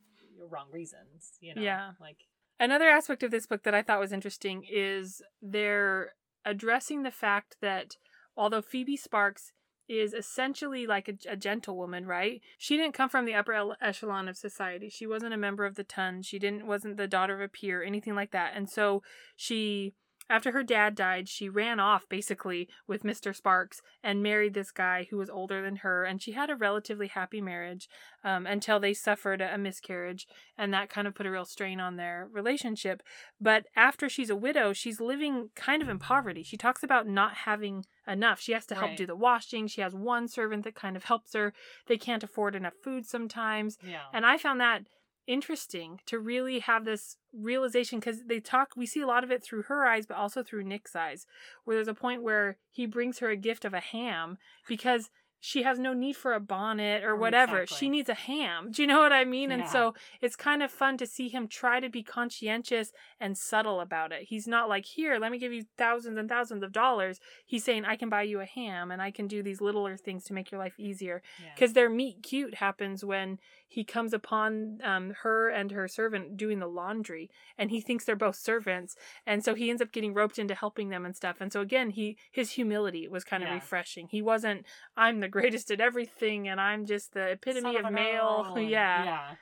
[0.49, 1.61] wrong reasons, you know?
[1.61, 1.91] Yeah.
[2.01, 2.17] Like,
[2.61, 6.15] Another aspect of this book that I thought was interesting is they're
[6.45, 7.97] addressing the fact that
[8.37, 9.53] although Phoebe Sparks
[9.89, 12.43] is essentially like a, a gentlewoman, right?
[12.59, 14.91] She didn't come from the upper echelon of society.
[14.91, 16.23] She wasn't a member of the ton.
[16.23, 18.53] She didn't wasn't the daughter of a peer, anything like that.
[18.55, 19.03] And so
[19.37, 19.95] she
[20.31, 23.35] after her dad died, she ran off basically with Mr.
[23.35, 26.05] Sparks and married this guy who was older than her.
[26.05, 27.89] And she had a relatively happy marriage
[28.25, 31.97] um, until they suffered a miscarriage and that kind of put a real strain on
[31.97, 33.03] their relationship.
[33.41, 36.43] But after she's a widow, she's living kind of in poverty.
[36.43, 38.41] She talks about not having enough.
[38.41, 38.97] She has to help Right.
[38.99, 39.67] do the washing.
[39.67, 41.53] She has one servant that kind of helps her.
[41.87, 43.77] They can't afford enough food sometimes.
[43.83, 44.03] yeah.
[44.13, 44.83] And I found that
[45.29, 49.45] interesting to really have this realization because they talk, we see a lot of it
[49.45, 51.27] through her eyes, but also through Nick's eyes,
[51.65, 55.11] where there's a point where he brings her a gift of a ham because
[55.41, 57.63] she has no need for a bonnet or Oh, whatever.
[57.63, 57.77] exactly.
[57.87, 58.71] She needs a ham.
[58.73, 59.51] Do you know what I mean?
[59.53, 63.81] And so it's kind of fun to see him try to be conscientious and subtle
[63.81, 64.25] about it.
[64.25, 67.21] He's not like, here, let me give you thousands and thousands of dollars.
[67.47, 70.25] He's saying, I can buy you a ham and I can do these littler things
[70.25, 71.51] to make your life easier yeah.
[71.55, 73.39] because their meet cute happens when
[73.71, 78.17] he comes upon um, her and her servant doing the laundry and he thinks they're
[78.17, 78.97] both servants
[79.27, 81.91] and so he ends up getting roped into helping them and stuff and so again
[81.91, 83.57] he his humility was kind of Yeah.
[83.57, 84.65] refreshing he wasn't
[84.97, 89.05] i'm the greatest at everything and i'm just the epitome Son of a male yeah
[89.05, 89.35] Yeah.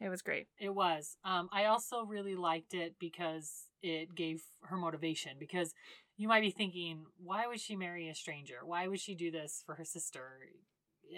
[0.00, 1.16] it was great It was.
[1.24, 5.32] Um, I also really liked it because it gave her motivation.
[5.38, 5.72] Because
[6.16, 8.58] you might be thinking, why would she marry a stranger?
[8.64, 10.38] Why would she do this for her sister?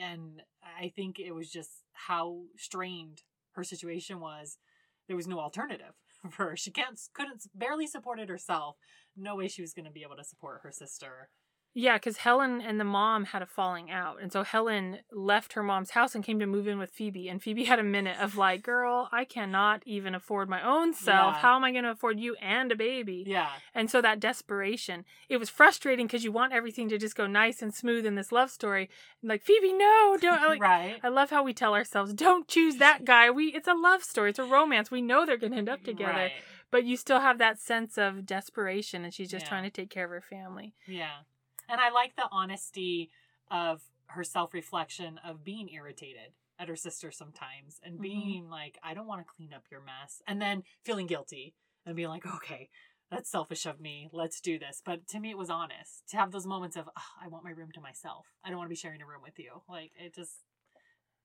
[0.00, 0.42] And
[0.80, 4.58] I think it was just how strained her situation was.
[5.06, 5.94] There was no alternative
[6.30, 6.56] for her.
[6.56, 8.76] She can't, couldn't, barely support it herself.
[9.16, 11.30] No way she was going to be able to support her sister.
[11.74, 14.20] Yeah, because Helen and the mom had a falling out.
[14.20, 17.28] And so Helen left her mom's house and came to move in with Phoebe.
[17.28, 21.34] And Phoebe had a minute of like, girl, I cannot even afford my own self.
[21.34, 21.40] Yeah.
[21.40, 23.22] How am I going to afford you and a baby?
[23.26, 23.50] Yeah.
[23.74, 27.62] And so that desperation, it was frustrating because you want everything to just go nice
[27.62, 28.88] and smooth in this love story.
[29.22, 30.42] Like, Phoebe, no, don't.
[30.42, 30.98] Like, right.
[31.04, 33.30] I love how we tell ourselves, don't choose that guy.
[33.30, 34.90] We It's a love story, it's a romance.
[34.90, 36.12] We know they're going to end up together.
[36.12, 36.32] Right.
[36.70, 39.48] But you still have that sense of desperation, and she's just Yeah.
[39.48, 40.74] trying to take care of her family.
[40.86, 41.20] Yeah.
[41.68, 43.10] And I like the honesty
[43.50, 48.02] of her self reflection of being irritated at her sister sometimes and Mhm.
[48.02, 50.22] being like, I don't want to clean up your mess.
[50.26, 51.54] And then feeling guilty
[51.86, 52.68] and being like, okay,
[53.10, 54.08] that's selfish of me.
[54.12, 54.82] Let's do this.
[54.84, 57.50] But to me, it was honest to have those moments of, "Ugh, I want my
[57.50, 58.26] room to myself.
[58.44, 59.62] I don't want to be sharing a room with you.
[59.68, 60.42] Like, it just.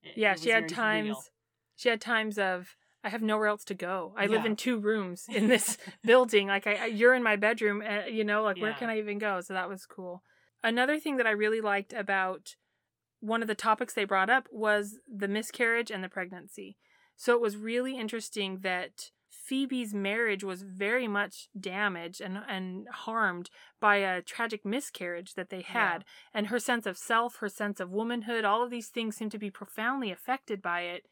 [0.02, 1.06] it- Yeah, it she had times.
[1.08, 1.24] real.
[1.76, 2.76] She had times of
[3.06, 4.14] I have nowhere else to go.
[4.18, 6.48] I live in two rooms in this building.
[6.48, 7.82] Like I, I- you're in my bedroom.
[7.82, 9.42] Uh, you know, like where can I even go?
[9.42, 10.24] So that was cool.
[10.64, 12.56] Another thing that I really liked about
[13.20, 16.78] one of the topics they brought up was the miscarriage and the pregnancy.
[17.16, 23.50] So it was really interesting that Phoebe's marriage was very much damaged and, and harmed
[23.80, 26.06] by a tragic miscarriage that they had.
[26.34, 29.38] And her sense of self, her sense of womanhood, all of these things seem to
[29.38, 31.08] be profoundly affected by it.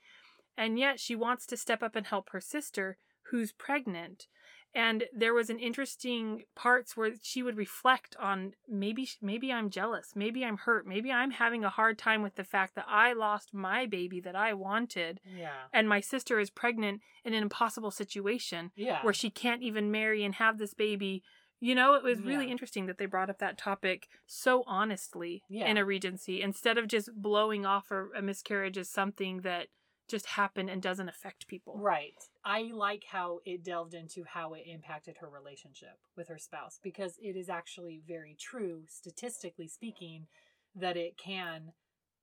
[0.58, 2.98] And yet she wants to step up and help her sister
[3.32, 4.28] who's pregnant.
[4.74, 10.12] And there was an interesting parts where she would reflect on maybe maybe I'm jealous,
[10.16, 13.54] maybe I'm hurt, maybe I'm having a hard time with the fact that I lost
[13.54, 15.64] my baby that I wanted Yeah.
[15.74, 19.04] and my sister is pregnant in an impossible situation Yeah.
[19.04, 21.22] where she can't even marry and have this baby.
[21.60, 22.52] You know, it was really Yeah.
[22.52, 25.68] interesting that they brought up that topic so honestly Yeah.
[25.68, 29.68] in a regency instead of just blowing off a, a miscarriage as something that
[30.12, 31.76] just happened and doesn't affect people.
[31.78, 32.14] Right.
[32.46, 37.18] I like how it delved into how it impacted her relationship with her spouse because
[37.22, 40.28] it is actually very true, statistically speaking,
[40.76, 41.72] that it can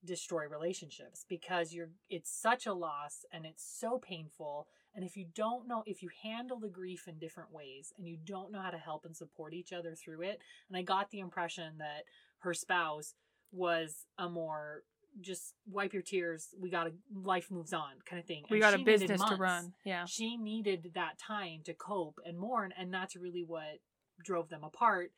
[0.04, 5.26] destroy relationships because you're it's such a loss and it's so painful and if you
[5.34, 8.70] don't know if you handle the grief in different ways and you don't know how
[8.70, 12.04] to help and support each other through it and i got the impression that
[12.38, 13.14] her spouse
[13.50, 14.84] was a more
[15.20, 18.74] just wipe your tears we got to life moves on kind of thing We got
[18.74, 19.72] a business to run.
[19.84, 20.04] Yeah.
[20.06, 23.78] she needed that time to cope and mourn and that's really what
[24.24, 25.10] drove them apart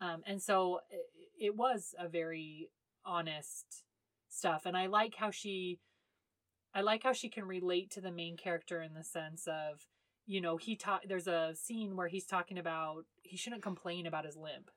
[0.00, 0.96] um, and so i-
[1.38, 2.70] it was a very
[3.04, 3.82] honest
[4.28, 5.78] stuff and i like how she
[6.74, 9.86] i like how she can relate to the main character in the sense of
[10.26, 14.24] you know he ta- there's a scene where he's talking about he shouldn't complain about
[14.24, 14.70] his limp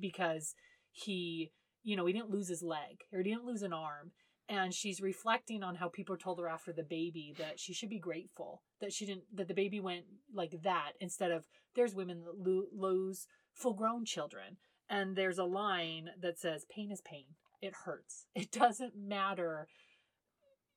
[0.00, 0.54] because
[0.90, 4.12] he you know he didn't lose his leg or he didn't lose an arm
[4.48, 7.98] and she's reflecting on how people told her after the baby that she should be
[7.98, 12.38] grateful that she didn't that the baby went like that instead of there's women that
[12.38, 14.56] lo- lose full grown children
[14.88, 17.26] and there's a line that says pain is pain.
[17.60, 18.26] It hurts.
[18.34, 19.68] It doesn't matter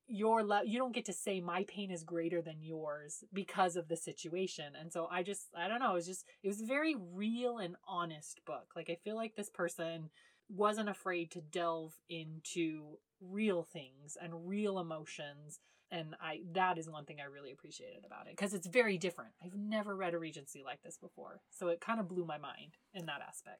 [0.07, 3.87] your love you don't get to say my pain is greater than yours because of
[3.87, 6.65] the situation and so i just i don't know it was just it was a
[6.65, 8.73] very real and honest book.
[8.75, 10.09] Like i feel like this person
[10.55, 15.59] wasn't afraid to delve into real things and real emotions
[15.91, 19.31] and i that is one thing i really appreciated about it because it's very different
[19.43, 22.77] i've never read a regency like this before so it kind of blew my mind
[22.93, 23.59] in that aspect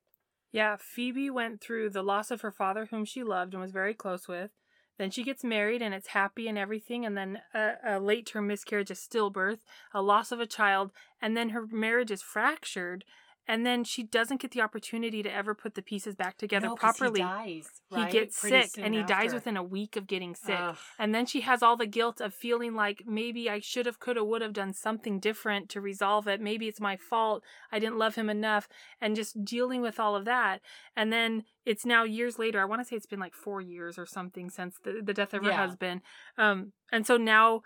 [0.54, 3.94] Yeah, Phoebe went through the loss of her father, whom she loved and was very
[3.94, 4.52] close with.
[4.98, 8.48] Then she gets married and it's happy and everything, and then a, a late term
[8.48, 9.60] miscarriage, a stillbirth,
[9.94, 13.06] a loss of a child, and then her marriage is fractured.
[13.48, 16.76] And then she doesn't get the opportunity to ever put the pieces back together No,
[16.76, 17.20] properly.
[17.22, 20.56] he dies He gets Pretty sick and he dies within a week of getting sick.
[20.58, 20.78] Ugh.
[21.00, 24.16] And then she has all the guilt of feeling like maybe I should have, could
[24.16, 26.40] have, would have done something different to resolve it.
[26.40, 27.44] Maybe it's my fault.
[27.72, 28.68] I didn't love him enough.
[29.02, 30.62] And just dealing with all of that.
[30.96, 32.62] And then it's now years later.
[32.62, 35.34] I want to say it's been like four years or something since the, the death
[35.34, 35.58] of her Yeah.
[35.58, 36.02] husband.
[36.38, 37.64] Um, and so now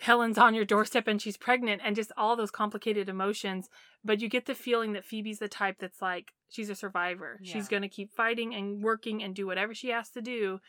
[0.00, 3.68] Helen's on your doorstep and she's pregnant and just all those complicated emotions.
[4.04, 7.38] But you get the feeling that Phoebe's the type that's like, she's a survivor.
[7.42, 7.52] Yeah.
[7.52, 10.60] She's going to keep fighting and working and do whatever she has to do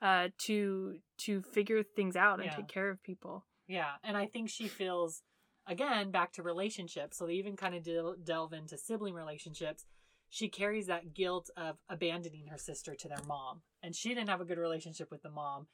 [0.00, 2.56] uh, to to figure things out and Yeah.
[2.56, 3.44] take care of people.
[3.66, 5.22] Yeah, and I think she feels
[5.66, 7.18] again back to relationships.
[7.18, 9.84] So they even kind of del- delve into sibling relationships.
[10.30, 14.40] She carries that guilt of abandoning her sister to their mom, and she didn't have
[14.40, 15.66] a good relationship with the mom,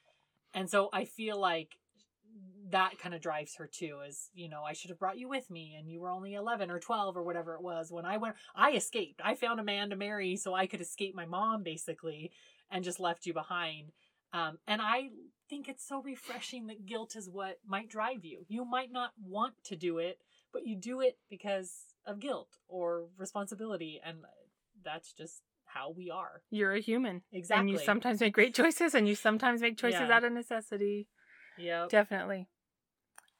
[0.55, 1.77] and so I feel like
[2.70, 4.01] that kind of drives her too.
[4.09, 6.70] Is you know I should have brought you with me, and you were only eleven
[6.70, 8.37] or twelve or whatever it was when I went.
[8.55, 9.20] I escaped.
[9.25, 12.33] I found a man to marry so I could escape my mom basically,
[12.70, 13.92] and just left you behind.
[14.33, 15.11] Um, and I
[15.49, 18.44] think it's so refreshing that guilt is what might drive you.
[18.49, 20.18] You might not want to do it,
[20.53, 21.73] but you do it because
[22.05, 24.01] of guilt or responsibility.
[24.05, 24.18] And
[24.85, 26.42] that's just how we are.
[26.51, 27.23] You're a human.
[27.31, 27.61] Exactly.
[27.61, 30.16] And you sometimes make great choices and you sometimes make choices Yeah.
[30.16, 31.07] out of necessity.
[31.59, 31.90] Yep.
[31.90, 32.49] Definitely.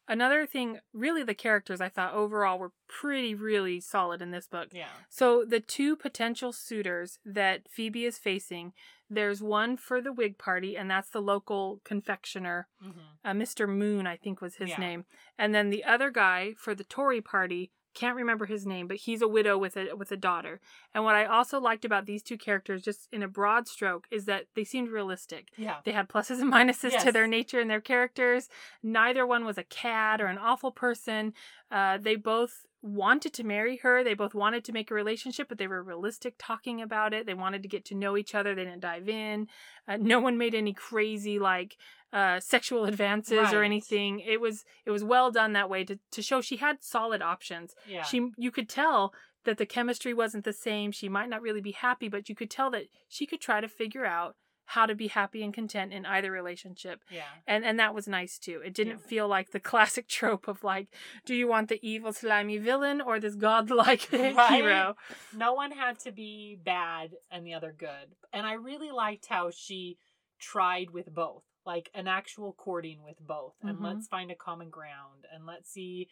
[0.07, 4.69] Another thing, really, the characters I thought overall were pretty, really solid in this book.
[4.73, 4.89] Yeah.
[5.09, 8.75] So the two potential suitors that Phoebe is facing,
[9.09, 12.91] there's one for the Whig Party, and that's the local confectioner, hmm
[13.25, 13.67] uh, Mr.
[13.67, 14.77] Moon, I think was his Yeah.
[14.81, 15.07] name,
[15.39, 17.73] and then the other guy for the Tory Party.
[17.95, 20.61] Can't remember his name, but he's a widow with a with a daughter.
[20.95, 24.25] And what I also liked about these two characters, just in a broad stroke, is
[24.25, 25.51] that they seemed realistic.
[25.57, 25.77] Yeah.
[25.85, 28.49] They had pluses and minuses to their nature and their characters.
[28.83, 31.35] Neither one was a cad or an awful person.
[31.71, 34.05] Uh, they both wanted to marry her.
[34.05, 37.25] They both wanted to make a relationship, but they were realistic talking about it.
[37.25, 38.55] They wanted to get to know each other.
[38.55, 39.49] They didn't dive in.
[39.89, 41.79] Uh, no one made any crazy like
[42.15, 44.21] uh, sexual advances or anything.
[44.21, 47.75] It was it was well done that way to to show she had solid options.
[47.87, 48.05] Yeah.
[48.05, 49.13] She you could tell
[49.45, 50.91] that the chemistry wasn't the same.
[50.93, 53.69] She might not really be happy, but you could tell that she could try to
[53.69, 57.01] figure out how to be happy and content in either relationship.
[57.11, 57.25] yeah.
[57.47, 58.63] And and that was nice too.
[58.65, 59.09] It didn't Yeah.
[59.09, 60.87] feel like the classic trope of like,
[61.27, 64.55] do you want the evil slimy villain or this godlike Right?
[64.55, 64.97] hero?
[65.37, 68.15] No one had to be bad and the other good.
[68.33, 69.99] And I really liked how she
[70.41, 73.55] tried with both, like an actual courting with both.
[73.63, 73.85] And Mhm.
[73.85, 76.09] let's find a common ground and let's see,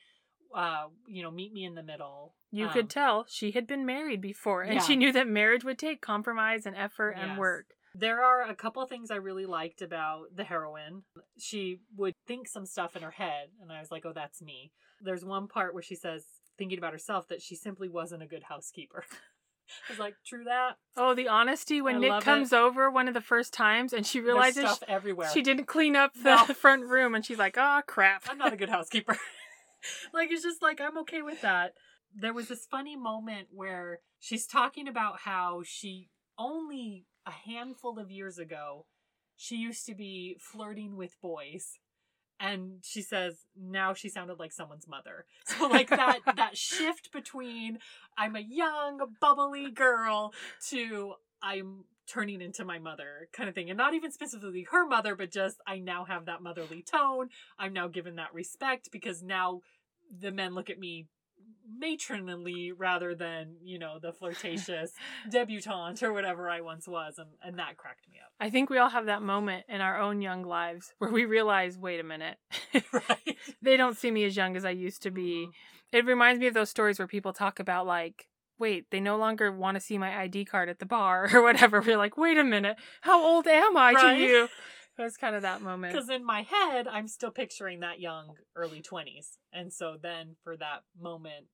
[0.55, 2.35] uh, you know, meet me in the middle.
[2.51, 4.81] You Um, could tell she had been married before and Yeah.
[4.81, 7.39] she knew that marriage would take compromise and effort and Yes.
[7.39, 7.67] work.
[7.95, 11.05] There are a couple things I really liked about the heroine.
[11.39, 14.73] She would think some stuff in her head, and I was like, oh, that's me.
[15.01, 18.45] There's one part where she says, thinking about herself, that she simply wasn't a good
[18.45, 19.05] housekeeper.
[19.89, 20.77] I was like, true that.
[20.97, 24.19] Oh, the honesty when I Nick comes over one of the first times and she
[24.19, 25.31] There's realizes stuff everywhere.
[25.33, 26.55] she didn't clean up the No.
[26.55, 28.25] front room and she's like, oh crap.
[28.29, 29.17] I'm not a good housekeeper.
[30.13, 31.75] like it's just like I'm okay with that.
[32.15, 38.11] There was this funny moment where she's talking about how she only a handful of
[38.11, 38.87] years ago
[39.37, 41.79] she used to be flirting with boys
[42.43, 45.25] and she says now she sounded like someone's mother.
[45.47, 47.79] So like that that shift between
[48.19, 50.35] i'm a young bubbly girl
[50.69, 53.71] to i'm turning into my mother kind of thing.
[53.71, 57.29] And not even specifically her mother but just i now have that motherly tone.
[57.59, 59.61] I'm now given that respect because now
[60.21, 61.07] the men look at me
[61.79, 64.93] matronly rather than you know the flirtatious
[65.31, 68.79] debutante or whatever i once was and, and that cracked me up I think we
[68.79, 72.39] all have that moment in our own young lives where we realize, wait a minute,
[72.93, 75.47] right they don't see me as young as I used to be.
[75.47, 75.97] Mm-hmm.
[75.97, 78.27] It reminds me of those stories where people talk about like,
[78.59, 81.81] wait, they no longer want to see my ID card at the bar or whatever.
[81.81, 84.19] We're like, wait a minute, how old am I Right.
[84.19, 84.49] to you?
[84.99, 85.95] It was kind of that moment.
[85.95, 89.37] Because in my head, I'm still picturing that young early 20s.
[89.53, 91.47] And so then for that moment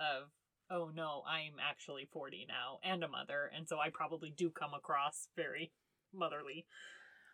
[0.00, 0.30] of,
[0.70, 3.50] oh no, I'm actually 40 now and a mother.
[3.54, 5.72] And so I probably do come across very
[6.12, 6.66] motherly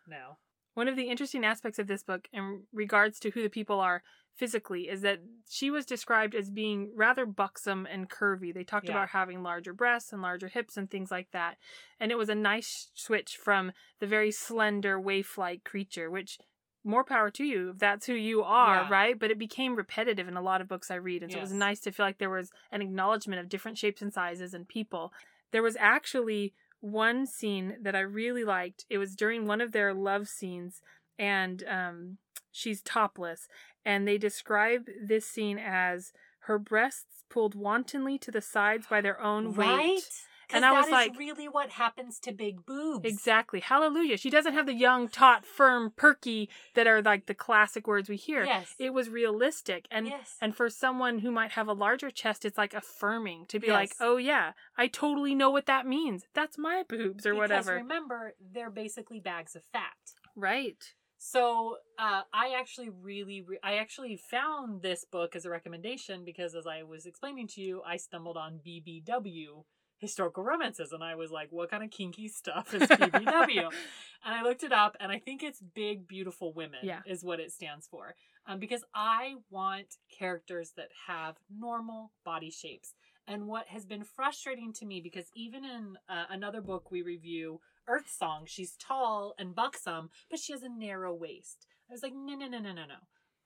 [0.07, 0.37] now.
[0.73, 4.03] One of the interesting aspects of this book in regards to who the people are
[4.35, 8.53] physically is that she was described as being rather buxom and curvy.
[8.53, 8.95] They talked Yeah.
[8.95, 11.57] about having larger breasts and larger hips and things like that.
[12.01, 16.37] And it was a nice switch from the very slender waif-like creature, which
[16.85, 18.89] more power to you if that's who you are, Yeah.
[18.89, 19.19] right?
[19.19, 21.23] But it became repetitive in a lot of books I read.
[21.23, 24.01] And so it was nice to feel like there was an acknowledgement of different shapes
[24.01, 25.11] and sizes and people.
[25.51, 28.85] There was actually one scene that I really liked.
[28.89, 30.81] It was during one of their love scenes,
[31.17, 32.17] and um,
[32.51, 33.47] she's topless.
[33.83, 39.19] And they describe this scene as her breasts pulled wantonly to the sides by their
[39.19, 39.67] own weight.
[39.67, 39.99] Right?
[39.99, 40.01] And
[40.51, 43.05] And I was like- really what happens to big boobs.
[43.05, 43.59] Exactly.
[43.59, 44.17] Hallelujah.
[44.17, 48.15] She doesn't have the young, taut, firm, perky that are like the classic words we
[48.17, 48.43] hear.
[48.45, 48.75] Yes.
[48.79, 49.87] It was realistic.
[49.91, 50.37] And yes.
[50.41, 53.73] and for someone who might have a larger chest, it's like affirming to be Yes.
[53.73, 56.23] like, oh yeah, I totally know what that means.
[56.33, 57.47] That's my boobs or whatever.
[57.55, 57.73] because whatever.
[57.83, 59.93] remember, they're basically bags of fat.
[60.35, 60.93] right.
[61.17, 66.53] So uh, I actually really, re- I actually found this book as a recommendation because,
[66.53, 69.63] as I was explaining to you, I stumbled on BBW
[69.97, 73.67] historical romances, and I was like, "What kind of kinky stuff is BBW?"
[74.25, 77.01] and I looked it up, and I think it's Big Beautiful Women Yeah.
[77.05, 82.93] is what it stands for, um, because I want characters that have normal body shapes.
[83.27, 87.59] And what has been frustrating to me, because even in uh, another book we review,
[87.87, 91.65] Earth Song, she's tall and buxom, but she has a narrow waist.
[91.89, 92.95] I was like, no, no, no, no, no, no.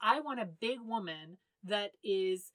[0.01, 2.51] I want a big woman that is,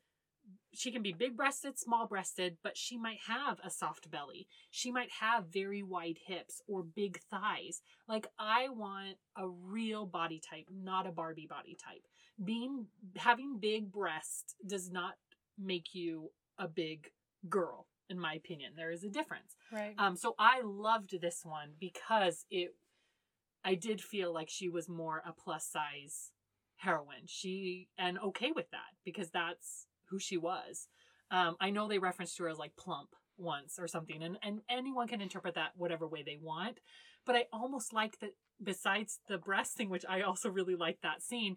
[0.72, 4.46] she can be big breasted, small breasted, but she might have a soft belly.
[4.70, 7.80] She might have very wide hips or big thighs.
[8.08, 12.02] Like, I want a real body type, not a Barbie body type.
[12.42, 15.14] Being, having big breasts does not
[15.58, 17.10] make you a big
[17.48, 18.72] girl, in my opinion.
[18.76, 19.56] There is a difference.
[19.72, 19.94] Right.
[19.96, 22.74] Um, so I loved this one because it,
[23.64, 26.32] I did feel like she was more a plus size
[26.76, 27.26] heroine.
[27.26, 30.86] She and okay with that because that's who she was.
[31.32, 35.08] Um, I know they referenced her as like plump once or something, and and anyone
[35.08, 36.78] can interpret that whatever way they want.
[37.26, 38.30] But I almost like that.
[38.62, 41.56] Besides the breast thing, which I also really like that scene,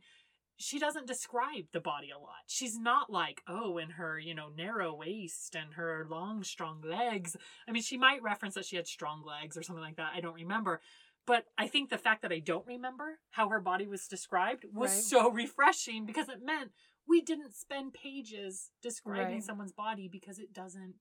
[0.57, 2.41] she doesn't describe the body a lot.
[2.47, 7.37] She's not like, oh, in her, you know, narrow waist and her long, strong legs.
[7.67, 10.13] I mean, she might reference that she had strong legs or something like that.
[10.15, 10.81] I don't remember.
[11.27, 14.89] But I think the fact that I don't remember how her body was described was
[14.91, 15.03] Right.
[15.03, 16.71] so refreshing because it meant
[17.07, 19.43] we didn't spend pages describing Right.
[19.43, 20.95] someone's body because it doesn't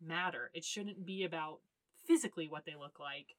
[0.00, 0.50] matter.
[0.54, 1.60] It shouldn't be about
[2.06, 3.36] physically what they look like.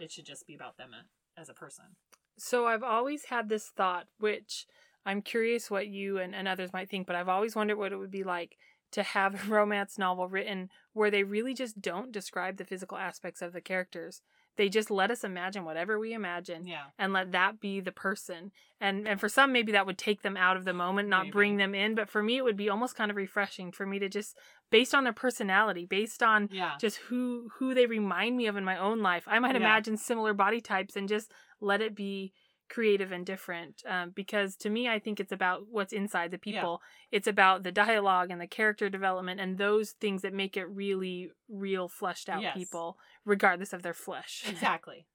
[0.00, 0.90] It should just be about them
[1.36, 1.96] as a person.
[2.36, 4.66] So I've always had this thought, which
[5.06, 7.96] I'm curious what you and, and others might think, but I've always wondered what it
[7.96, 8.56] would be like
[8.92, 13.42] to have a romance novel written where they really just don't describe the physical aspects
[13.42, 14.22] of the characters.
[14.56, 16.84] They just let us imagine whatever we imagine Yeah.
[16.98, 18.52] and let that be the person.
[18.80, 21.32] And and for some maybe that would take them out of the moment, not Maybe.
[21.32, 23.98] bring them in, but for me it would be almost kind of refreshing for me
[23.98, 24.36] to just
[24.70, 26.72] based on their personality, based on Yeah.
[26.80, 29.24] just who who they remind me of in my own life.
[29.26, 29.60] I might Yeah.
[29.62, 32.32] imagine similar body types and just let it be
[32.68, 33.82] creative and different.
[33.86, 36.60] Um, because to me, I think it's about what's inside the Yeah.
[36.60, 36.80] people.
[37.12, 41.30] It's about the dialogue and the character development and those things that make it really
[41.48, 42.56] real, fleshed out Yes.
[42.56, 44.44] people, regardless of their flesh.
[44.48, 45.06] exactly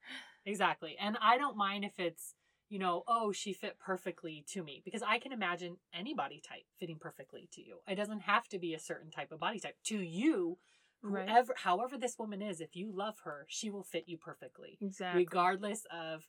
[0.45, 2.34] exactly and i don't mind if it's
[2.70, 6.64] you know oh she fit perfectly to me because i can imagine any body type
[6.80, 9.76] fitting perfectly to you it doesn't have to be a certain type of body type
[9.84, 10.58] to you
[11.02, 11.28] Right.
[11.30, 15.20] whoever however this woman is if you love her she will fit you perfectly Exactly.
[15.20, 16.28] regardless of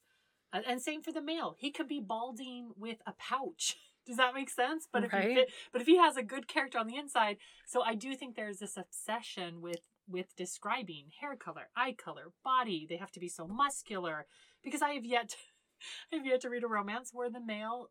[0.53, 3.76] and- same for the male he could be balding with a pouch
[4.07, 5.28] does that make sense but if Right.
[5.28, 7.36] he fit, but if he has a good character on the inside
[7.66, 12.86] so i do think there's this obsession with with describing hair color eye color body
[12.88, 14.26] they have to be so muscular
[14.62, 15.36] because I have yet,
[16.12, 17.90] I have yet to read a romance where the male.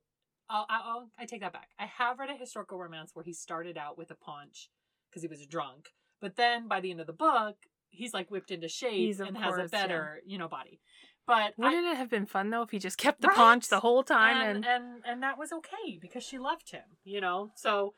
[0.52, 1.70] I'll, I'll, I take that back.
[1.80, 4.70] I have read a historical romance where he started out with a paunch
[5.10, 5.90] because he was drunk,
[6.22, 7.56] but then by the end of the book,
[7.90, 9.82] he's like whipped into shape He's, and has a course, yeah.
[9.82, 10.80] better, you know, body.
[11.28, 13.38] But Wouldn't it have been fun though if he just kept the Right?
[13.38, 16.84] paunch the whole time and, and, and and that was okay because she loved him,
[17.04, 17.52] you know.
[17.56, 17.94] So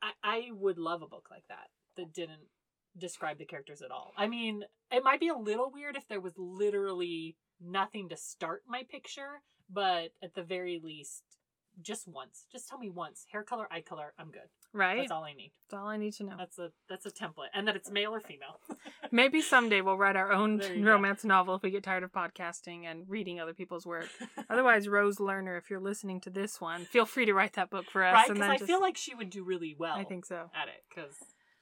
[0.00, 2.46] I I would love a book like that that didn't
[2.96, 4.12] describe the characters at all.
[4.16, 8.62] I mean, it might be a little weird if there was literally nothing to start
[8.66, 11.22] my picture, but at the very least,
[11.82, 12.46] just once.
[12.52, 13.26] Just tell me once.
[13.32, 14.48] Hair color, eye color, I'm good.
[14.72, 14.98] right?
[14.98, 15.52] That's all I need.
[15.70, 16.34] That's all I need to know.
[16.38, 18.60] That's a that's a template, and that it's male or female.
[19.12, 20.90] Maybe someday we'll write our own you go.
[20.92, 24.08] romance novel if we get tired of podcasting and reading other people's work.
[24.50, 27.86] Otherwise, Rose Lerner, if you're listening to this one, feel free to write that book
[27.90, 28.14] for us.
[28.14, 28.28] right?
[28.28, 29.96] Because I just- feel like she would do really well.
[29.96, 30.50] I think so.
[30.54, 31.14] at it because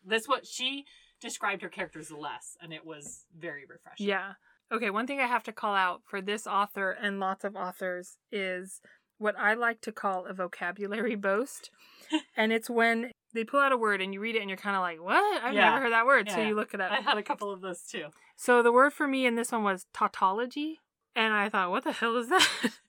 [0.06, 0.84] that's what she
[1.20, 4.06] described her characters less, and it was very refreshing.
[4.06, 4.32] Yeah.
[4.70, 8.18] Okay, one thing I have to call out for this author and lots of authors
[8.30, 8.82] is
[9.18, 11.70] what I like to call a vocabulary boast.
[12.36, 14.76] and it's when they pull out a word and you read it and you're kind
[14.76, 15.42] of like, what?
[15.42, 15.70] I've Yeah.
[15.70, 16.30] never heard that word.
[16.30, 16.48] So Yeah.
[16.48, 16.92] you look it up.
[16.92, 18.06] I had a couple of those too.
[18.36, 20.80] So the word for me in this one was tautology.
[21.14, 22.48] And I thought, what the hell is that?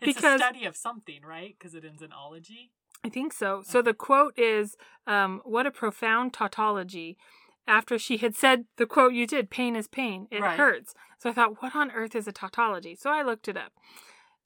[0.00, 1.56] It's a study of something, right?
[1.58, 2.70] Because it ends in ology.
[3.02, 3.62] I think so.
[3.64, 4.76] So the quote is,
[5.06, 7.16] um, "What a profound tautology."
[7.66, 10.56] After she had said the quote you did, "Pain is pain; it Right.
[10.56, 13.72] hurts." So I thought, "What on earth is a tautology?" So I looked it up.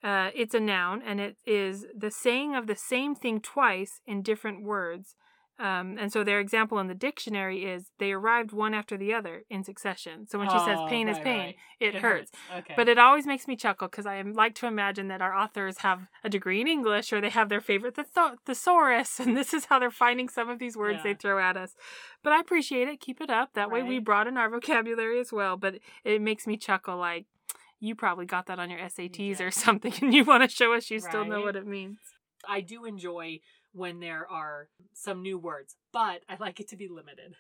[0.03, 4.22] Uh, it's a noun, and it is the saying of the same thing twice in
[4.22, 5.14] different words.
[5.59, 9.44] Um, and so their example in the dictionary is they arrived one after the other
[9.48, 10.26] in succession.
[10.26, 11.57] So when she says Oh, "pain is pain," right.
[11.78, 12.32] it, hurts.
[12.53, 12.74] Okay.
[12.74, 16.09] But it always makes me chuckle because I like to imagine that our authors have
[16.24, 17.96] a degree in English or they have their favorite
[18.44, 21.76] thesaurus, and this is how they're finding some of these words they throw at us.
[22.24, 23.00] But I appreciate it.
[23.00, 23.53] Keep it up.
[23.53, 25.57] That way we broaden our vocabulary as well.
[25.57, 27.26] But it makes me chuckle like
[27.82, 29.46] you probably got that on your SATs Yeah.
[29.46, 31.98] or something, and you want to show us you still know what it means.
[32.48, 33.40] I do enjoy
[33.72, 37.34] when there are some new words, but I like it to be limited.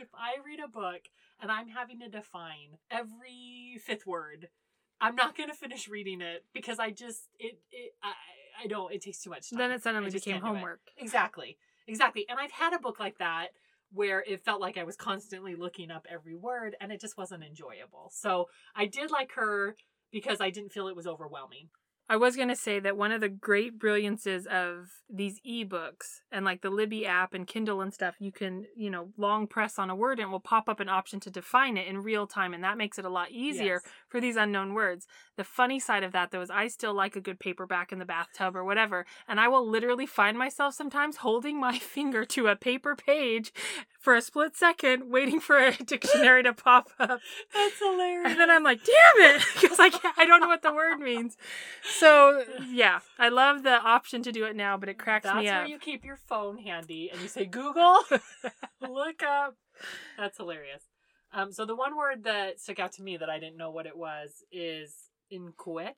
[0.00, 1.02] If I read a book
[1.40, 4.48] and I'm having to define every fifth word,
[5.00, 8.12] I'm not going to finish reading it because I just it it I
[8.64, 9.58] I don't it takes too much time.
[9.58, 10.54] Then it suddenly became can't do it.
[10.54, 10.80] homework.
[10.96, 11.56] Exactly.
[11.86, 12.26] Exactly.
[12.28, 13.48] And I've had a book like that
[13.94, 17.44] where it felt like I was constantly looking up every word and it just wasn't
[17.44, 18.10] enjoyable.
[18.12, 19.76] So I did like her
[20.10, 21.68] because I didn't feel it was overwhelming.
[22.06, 26.44] I was going to say that one of the great brilliances of these ebooks and
[26.44, 29.88] like the Libby app and Kindle and stuff, you can, you know, long press on
[29.88, 32.52] a word and it will pop up an option to define it in real time.
[32.52, 33.92] And that makes it a lot easier Yes.
[34.14, 35.08] For these unknown words.
[35.36, 38.04] The funny side of that, though, is I still like a good paperback in the
[38.04, 39.06] bathtub or whatever.
[39.26, 43.52] And I will literally find myself sometimes holding my finger to a paper page
[43.98, 47.18] for a split second, waiting for a dictionary to pop up.
[47.52, 48.30] That's hilarious.
[48.30, 51.36] And then I'm like, damn it, because I I don't know what the word means.
[51.98, 55.48] So yeah, I love the option to do it now, but it cracks That's me
[55.48, 55.54] up.
[55.54, 57.98] That's where you keep your phone handy and you say Google,
[58.80, 59.56] look up.
[60.16, 60.84] That's hilarious.
[61.34, 63.86] Um, so the one word that stuck out to me that I didn't know what
[63.86, 64.94] it was is
[65.30, 65.96] inquiet.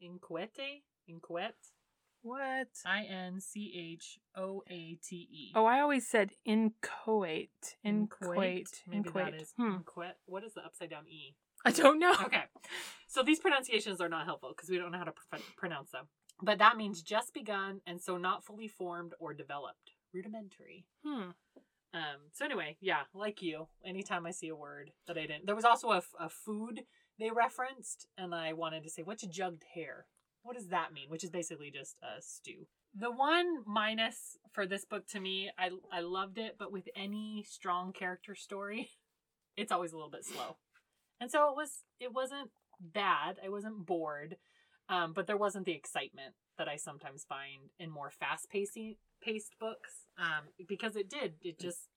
[0.00, 0.82] Inquiete?
[1.08, 1.56] Inquiet?
[2.22, 2.68] What?
[2.84, 5.52] I N C H O A T E.
[5.54, 7.76] Oh, I always said inchoate.
[7.84, 8.82] Inchoate.
[8.86, 9.46] Maybe that Inchoate.
[9.56, 9.76] Hmm.
[10.26, 11.34] What is the upside down E?
[11.64, 12.12] I don't know.
[12.24, 12.44] Okay.
[13.08, 16.06] So these pronunciations are not helpful because we don't know how to pr- pronounce them.
[16.42, 19.92] But that means just begun and so not fully formed or developed.
[20.12, 20.84] Rudimentary.
[21.04, 21.30] Hmm.
[21.94, 25.54] Um, so anyway, yeah, like you, anytime I see a word that I didn't, there
[25.54, 26.82] was also a, a food
[27.18, 30.06] they referenced, and I wanted to say, what's jugged hare?
[30.42, 31.08] What does that mean?
[31.08, 32.66] Which is basically just a stew.
[32.94, 37.44] The one minus for this book to me, I I loved it, but with any
[37.48, 38.90] strong character story,
[39.56, 40.56] it's always a little bit slow,
[41.20, 43.38] and so it was it wasn't bad.
[43.44, 44.36] I wasn't bored,
[44.88, 49.54] um, but there wasn't the excitement that I sometimes find in more fast pacing paced
[49.60, 49.92] books.
[50.18, 51.88] Um, because it did, it just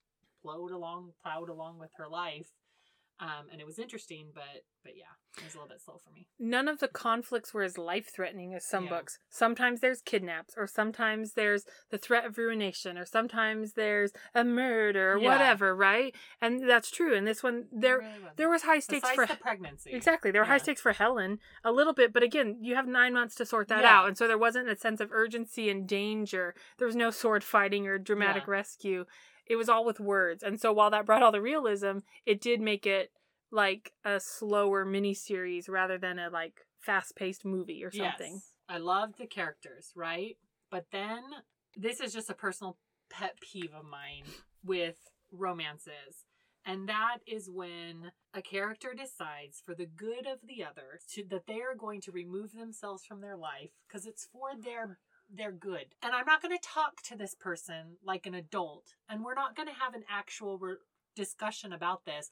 [0.41, 2.49] plowed along, plowed along with her life.
[3.21, 6.09] Um, and it was interesting, but but yeah, it was a little bit slow for
[6.11, 6.25] me.
[6.39, 8.91] None of the conflicts were as life threatening as some Yeah.
[8.91, 9.19] books.
[9.29, 15.13] Sometimes there's kidnaps, or sometimes there's the threat of ruination, or sometimes there's a murder,
[15.15, 15.27] or Yeah.
[15.31, 16.15] whatever, right?
[16.39, 17.13] And that's true.
[17.13, 19.91] And this one, there really there was high stakes Besides for pregnancy.
[19.91, 20.31] Exactly.
[20.31, 23.35] There were high stakes for Helen a little bit, but again, you have nine months
[23.35, 23.99] to sort that Yeah.
[23.99, 24.07] out.
[24.07, 26.55] And so there wasn't a sense of urgency and danger.
[26.77, 28.51] There was no sword fighting or dramatic Yeah.
[28.51, 29.05] rescue.
[29.49, 30.43] It was all with words.
[30.43, 33.11] And so while that brought all the realism, it did make it
[33.51, 38.33] like a slower miniseries rather than a like fast paced movie or something.
[38.33, 38.53] Yes.
[38.69, 40.37] I love the characters, right?
[40.69, 41.23] But then
[41.75, 42.77] this is just a personal
[43.09, 44.25] pet peeve of mine
[44.63, 44.97] with
[45.31, 46.25] romances.
[46.65, 51.47] And that is when a character decides, for the good of the other, to, that
[51.47, 54.99] they are going to remove themselves from their life because it's for their
[55.33, 55.85] their good.
[56.01, 59.55] And I'm not going to talk to this person like an adult, and we're not
[59.55, 60.75] going to have an actual re-
[61.15, 62.29] discussion about this.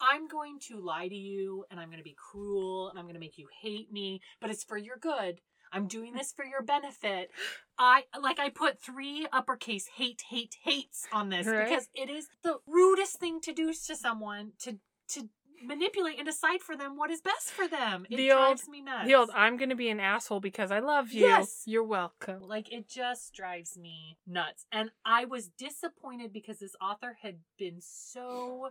[0.00, 3.14] I'm going to lie to you and I'm going to be cruel and I'm going
[3.14, 5.40] to make you hate me, but it's for your good.
[5.72, 7.30] I'm doing this for your benefit.
[7.78, 11.68] I like I put three uppercase hate hate hates on this Right.
[11.68, 14.78] because it is the rudest thing to do to someone to
[15.10, 15.28] to
[15.62, 18.06] manipulate and decide for them what is best for them.
[18.10, 19.06] It The old- drives me nuts.
[19.06, 21.22] The old I'm gonna be an asshole because I love you.
[21.26, 21.62] Yes.
[21.66, 22.40] You're welcome.
[22.42, 24.66] Like it just drives me nuts.
[24.72, 28.70] And I was disappointed because this author had been so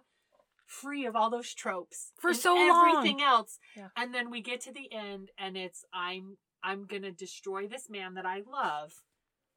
[0.65, 2.89] free of all those tropes For so long.
[2.97, 3.57] everything else.
[3.75, 3.87] Yeah.
[3.95, 7.89] And then we get to the end and it's I'm I'm going to destroy this
[7.89, 9.01] man that I love.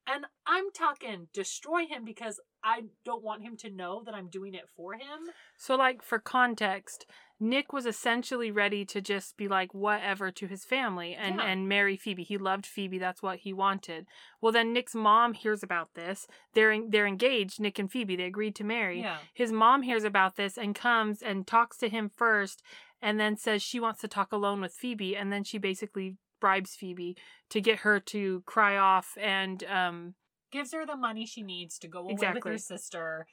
[0.06, 4.54] And I'm talking destroy him because I don't want him to know that I'm doing
[4.54, 5.30] it for him.
[5.56, 7.06] So like for context,
[7.40, 11.46] Nick was essentially ready to just be like whatever to his family and Yeah.
[11.46, 12.22] and marry Phoebe.
[12.22, 12.98] He loved Phoebe.
[12.98, 14.06] That's what he wanted.
[14.40, 16.26] Well, then Nick's mom hears about this.
[16.54, 18.14] They're they're engaged, Nick and Phoebe.
[18.16, 19.00] They agreed to marry.
[19.00, 19.18] Yeah.
[19.34, 22.62] His mom hears about this and comes and talks to him first
[23.00, 26.74] and then says she wants to talk alone with Phoebe and then she basically bribes
[26.76, 27.16] Phoebe
[27.50, 30.14] to get her to cry off and um
[30.52, 33.26] Gives her the money she needs to go away with her sister,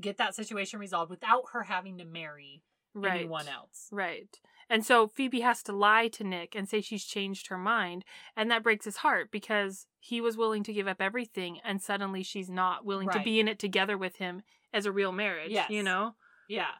[0.00, 2.62] get that situation resolved without her having to marry
[2.94, 3.20] right.
[3.20, 3.88] anyone else.
[3.90, 4.38] Right.
[4.70, 8.04] And so Phoebe has to lie to Nick and say she's changed her mind.
[8.36, 12.22] And that breaks his heart because he was willing to give up everything and suddenly
[12.22, 15.50] she's not willing to be in it together with him as a real marriage.
[15.50, 15.70] Yes.
[15.70, 16.14] You know?
[16.48, 16.72] Yeah.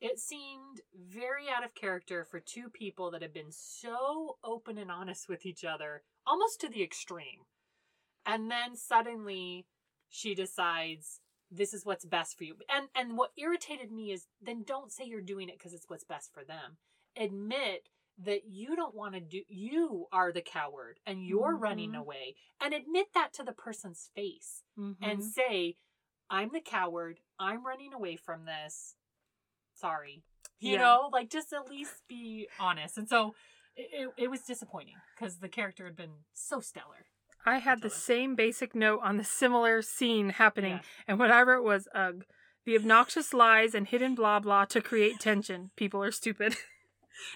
[0.00, 4.90] It seemed very out of character for two people that had been so open and
[4.90, 7.40] honest with each other, almost to the extreme.
[8.26, 9.66] And then suddenly
[10.08, 11.20] she decides
[11.50, 12.56] this is what's best for you.
[12.68, 16.04] And and what irritated me is then don't say you're doing it because it's what's
[16.04, 16.76] best for them.
[17.16, 21.98] Admit that you don't want to do you are the coward and you're running Mhm.
[22.00, 25.22] away and admit that to the person's face and Mhm.
[25.22, 25.76] say,
[26.30, 27.20] I'm the coward.
[27.38, 28.96] I'm running away from this.
[29.74, 30.24] Sorry.
[30.58, 30.78] You Yeah.
[30.78, 32.96] know, like just at least be honest.
[32.96, 33.34] And so
[33.76, 37.06] it, it, it was disappointing because the character had been so stellar.
[37.46, 40.72] I had the same basic note on the similar scene happening.
[40.72, 40.80] Yeah.
[41.08, 42.24] And what I wrote was ugh.
[42.64, 45.70] The obnoxious lies and hidden blah blah to create tension.
[45.76, 46.56] People are stupid.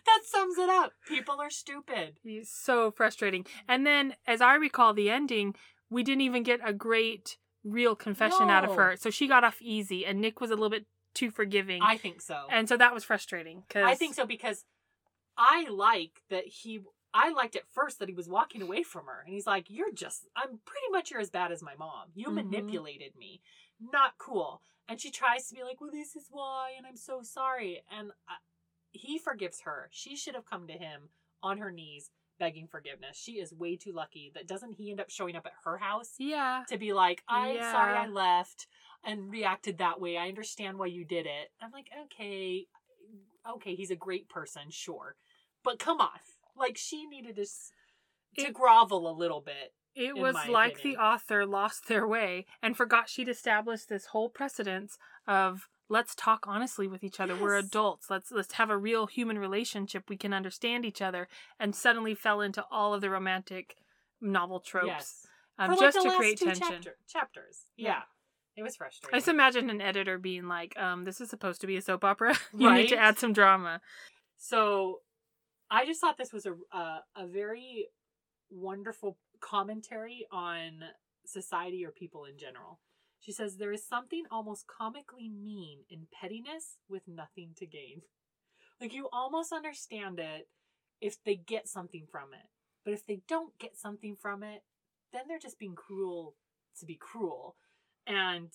[0.04, 0.92] That sums it up.
[1.08, 2.16] People are stupid.
[2.22, 3.46] He's so frustrating.
[3.66, 5.54] And then, as I recall, the ending,
[5.88, 8.96] we didn't even get a great real confession out of her.
[8.98, 11.80] So she got off easy, and Nick was a little bit too forgiving.
[11.82, 12.42] I think so.
[12.50, 13.62] and so that was frustrating.
[13.70, 14.64] Cause I think so because
[15.38, 16.80] I like that he.
[17.12, 19.92] I liked at first that he was walking away from her, and he's like, "You're
[19.92, 20.28] just.
[20.36, 22.12] I'm pretty much you're as bad as my mom.
[22.14, 22.34] You Mhm.
[22.34, 23.40] manipulated me.
[23.80, 27.22] Not cool." And she tries to be like, "Well, this is why, and I'm so
[27.22, 28.36] sorry." And I,
[28.92, 29.88] he forgives her.
[29.92, 31.10] She should have come to him
[31.42, 33.16] on her knees begging forgiveness.
[33.16, 36.14] She is way too lucky that doesn't he end up showing up at her house
[36.18, 36.64] Yeah.
[36.68, 38.66] to be like, I'm sorry I left
[39.04, 40.16] and reacted that way.
[40.16, 41.52] I understand why you did it.
[41.60, 42.66] I'm like, okay,
[43.48, 45.16] okay, he's a great person, sure.
[45.62, 46.18] But come on.
[46.60, 49.72] Like she needed to, to It- grovel a little bit.
[49.96, 50.98] It was like opinion.
[50.98, 56.44] the author lost their way and forgot she'd established this whole precedence of let's talk
[56.46, 57.34] honestly with each other.
[57.34, 58.08] We're adults.
[58.08, 60.04] Let's let's have a real human relationship.
[60.08, 61.26] We can understand each other
[61.58, 63.74] and suddenly fell into all of the romantic
[64.20, 65.26] novel tropes Yes.
[65.58, 66.66] um, like just to create tension.
[66.68, 67.62] chapter- chapters.
[67.76, 67.88] Yeah.
[67.88, 68.02] Yeah.
[68.56, 69.14] It was frustrating.
[69.16, 72.04] I just imagine an editor being like, um, this is supposed to be a soap
[72.04, 72.36] opera.
[72.56, 73.80] you need to add some drama.
[74.36, 75.00] So
[75.70, 77.88] I just thought this was a a, a very
[78.50, 80.80] wonderful commentary on
[81.24, 82.80] society or people in general.
[83.20, 88.02] She says there is something almost comically mean in pettiness with nothing to gain.
[88.80, 90.48] Like you almost understand it
[91.00, 92.48] if they get something from it.
[92.84, 94.62] But if they don't get something from it,
[95.12, 96.34] then they're just being cruel
[96.78, 97.56] to be cruel.
[98.06, 98.48] And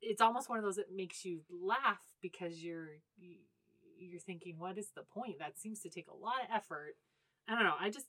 [0.00, 3.00] it's almost one of those that makes you laugh because you're
[3.98, 6.94] you're thinking what is the point that seems to take a lot of effort
[7.48, 8.06] i don't know i just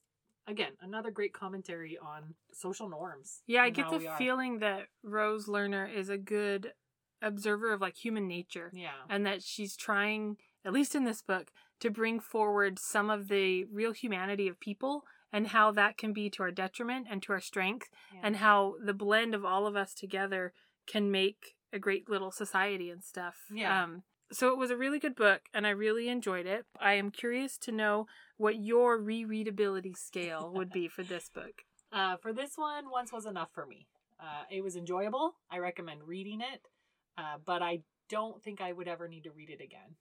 [0.47, 5.93] again another great commentary on social norms Yeah, I get the feeling that Rose Lerner
[5.93, 6.71] is a good
[7.21, 8.71] observer of like human nature.
[8.73, 13.27] yeah and that she's trying, at least in this book, to bring forward some of
[13.27, 17.33] the real humanity of people and how that can be to our detriment and to
[17.33, 18.21] our strength, Yeah.
[18.23, 20.53] and how the blend of all of us together
[20.87, 23.35] can make a great little society and stuff.
[23.53, 23.83] Yeah.
[23.83, 26.65] Um, so it was a really good book, and I really enjoyed it.
[26.79, 28.07] I am curious to know
[28.37, 31.63] what your rereadability scale would be for this book.
[31.91, 33.87] uh, for this one once was enough for me
[34.19, 36.67] uh, it was enjoyable i recommend reading it
[37.17, 39.95] uh, but i don't think I would ever need to read it again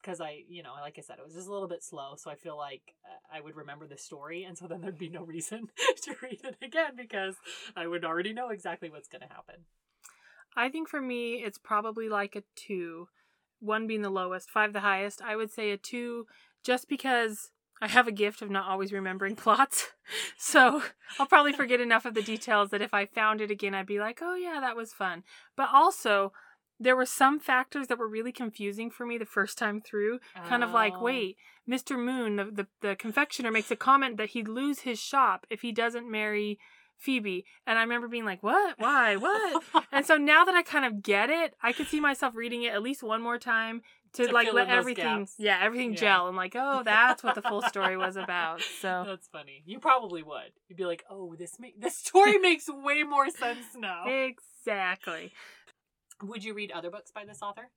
[0.00, 2.14] because I, you know, like I said, it was just a little bit slow.
[2.16, 5.08] So I feel like uh, I would remember the story, and so then there'd be
[5.08, 5.68] no reason
[6.02, 7.36] to read it again because
[7.76, 9.66] I would already know exactly what's going to happen.
[10.56, 13.08] I think for me, it's probably like a two,
[13.62, 15.22] one being the lowest, five the highest.
[15.22, 16.26] I would say a two,
[16.64, 17.50] just because
[17.80, 19.88] I have a gift of not always remembering plots.
[20.36, 20.82] So
[21.18, 24.00] I'll probably forget enough of the details that if I found it again, I'd be
[24.00, 25.22] like, oh, yeah, that was fun.
[25.56, 26.32] But also,
[26.80, 30.18] there were some factors that were really confusing for me the first time through.
[30.48, 31.02] Kind of like, Oh.
[31.04, 31.36] wait,
[31.68, 31.96] Mr.
[31.96, 35.70] Moon, the, the, the confectioner, makes a comment that he'd lose his shop if he
[35.70, 36.58] doesn't marry
[36.96, 37.44] Phoebe.
[37.66, 38.74] And I remember being like, what?
[38.78, 39.16] Why?
[39.16, 39.62] What?
[39.92, 42.72] and so now that I kind of get it, I could see myself reading it
[42.72, 43.82] at least one more time
[44.14, 45.34] to, To like let everything, gaps.
[45.38, 45.98] yeah, everything Yeah.
[46.00, 46.28] gel.
[46.28, 48.60] And like, oh, that's what the full story was about.
[48.80, 49.62] So That's funny.
[49.64, 50.52] You probably would.
[50.68, 54.04] You'd be like, "Oh, this make this story makes way more sense now."
[54.66, 55.32] exactly.
[56.22, 57.70] Would you read other books by this author?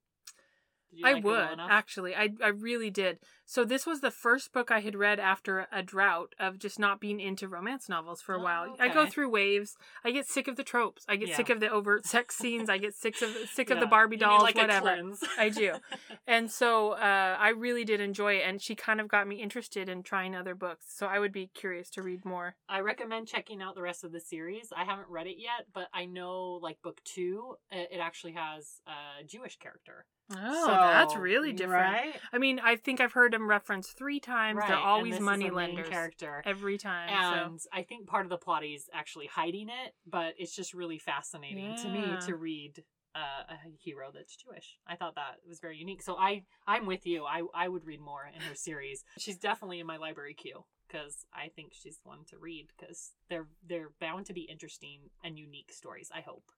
[1.04, 2.14] I like her well would actually.
[2.14, 3.18] I I really did.
[3.44, 7.00] So this was the first book I had read after a drought of just not
[7.00, 8.76] being into romance novels for a Oh, while.
[8.80, 9.76] I go through waves.
[10.04, 11.04] I get sick of the tropes.
[11.08, 11.36] I get Yeah.
[11.36, 12.68] sick of the overt sex scenes.
[12.68, 13.90] I get sick of sick of the Yeah.
[13.90, 15.12] Barbie dolls, like, whatever.
[15.38, 15.74] I do.
[16.28, 19.88] And so uh, I really did enjoy it, and she kind of got me interested
[19.88, 20.86] in trying other books.
[20.88, 22.56] So I would be curious to read more.
[22.68, 24.72] I recommend checking out the rest of the series.
[24.76, 29.24] I haven't read it yet, but I know like book two, it actually has a
[29.24, 30.06] Jewish character.
[30.30, 31.92] Oh, that's really different.
[31.92, 32.14] right?
[32.32, 34.58] I mean, I think I've heard him referenced three times.
[34.58, 36.42] Right, They're always money lenders character.
[36.44, 37.10] every time.
[37.10, 40.98] And I think part of the plot is actually hiding it, but it's just really
[40.98, 42.82] fascinating to me to read
[43.14, 44.78] uh, a hero that's Jewish.
[44.86, 46.02] I thought that was very unique.
[46.02, 47.24] So I I'm with you.
[47.24, 49.04] I I would read more in her series.
[49.18, 53.46] She's definitely in my library queue because I think she's one to read because they're
[53.66, 56.10] they're bound to be interesting and unique stories.
[56.14, 56.50] I hope.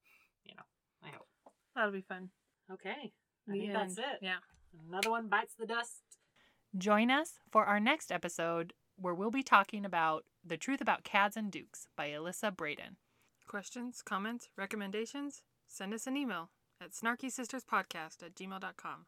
[0.45, 0.62] You know,
[1.05, 1.29] I hope.
[1.77, 2.31] that'll be fun.
[2.73, 3.12] Okay,
[3.49, 4.18] I The think that's it.
[4.20, 4.36] Yeah.
[4.88, 6.03] Another one bites the dust.
[6.76, 11.36] Join us for our next episode where we'll be talking about The Truth About Cads
[11.36, 12.96] and Dukes by Alyssa Braden.
[13.46, 15.42] Questions, comments, recommendations?
[15.66, 19.07] Send us an email at snarkysisterspodcast at gmail.com.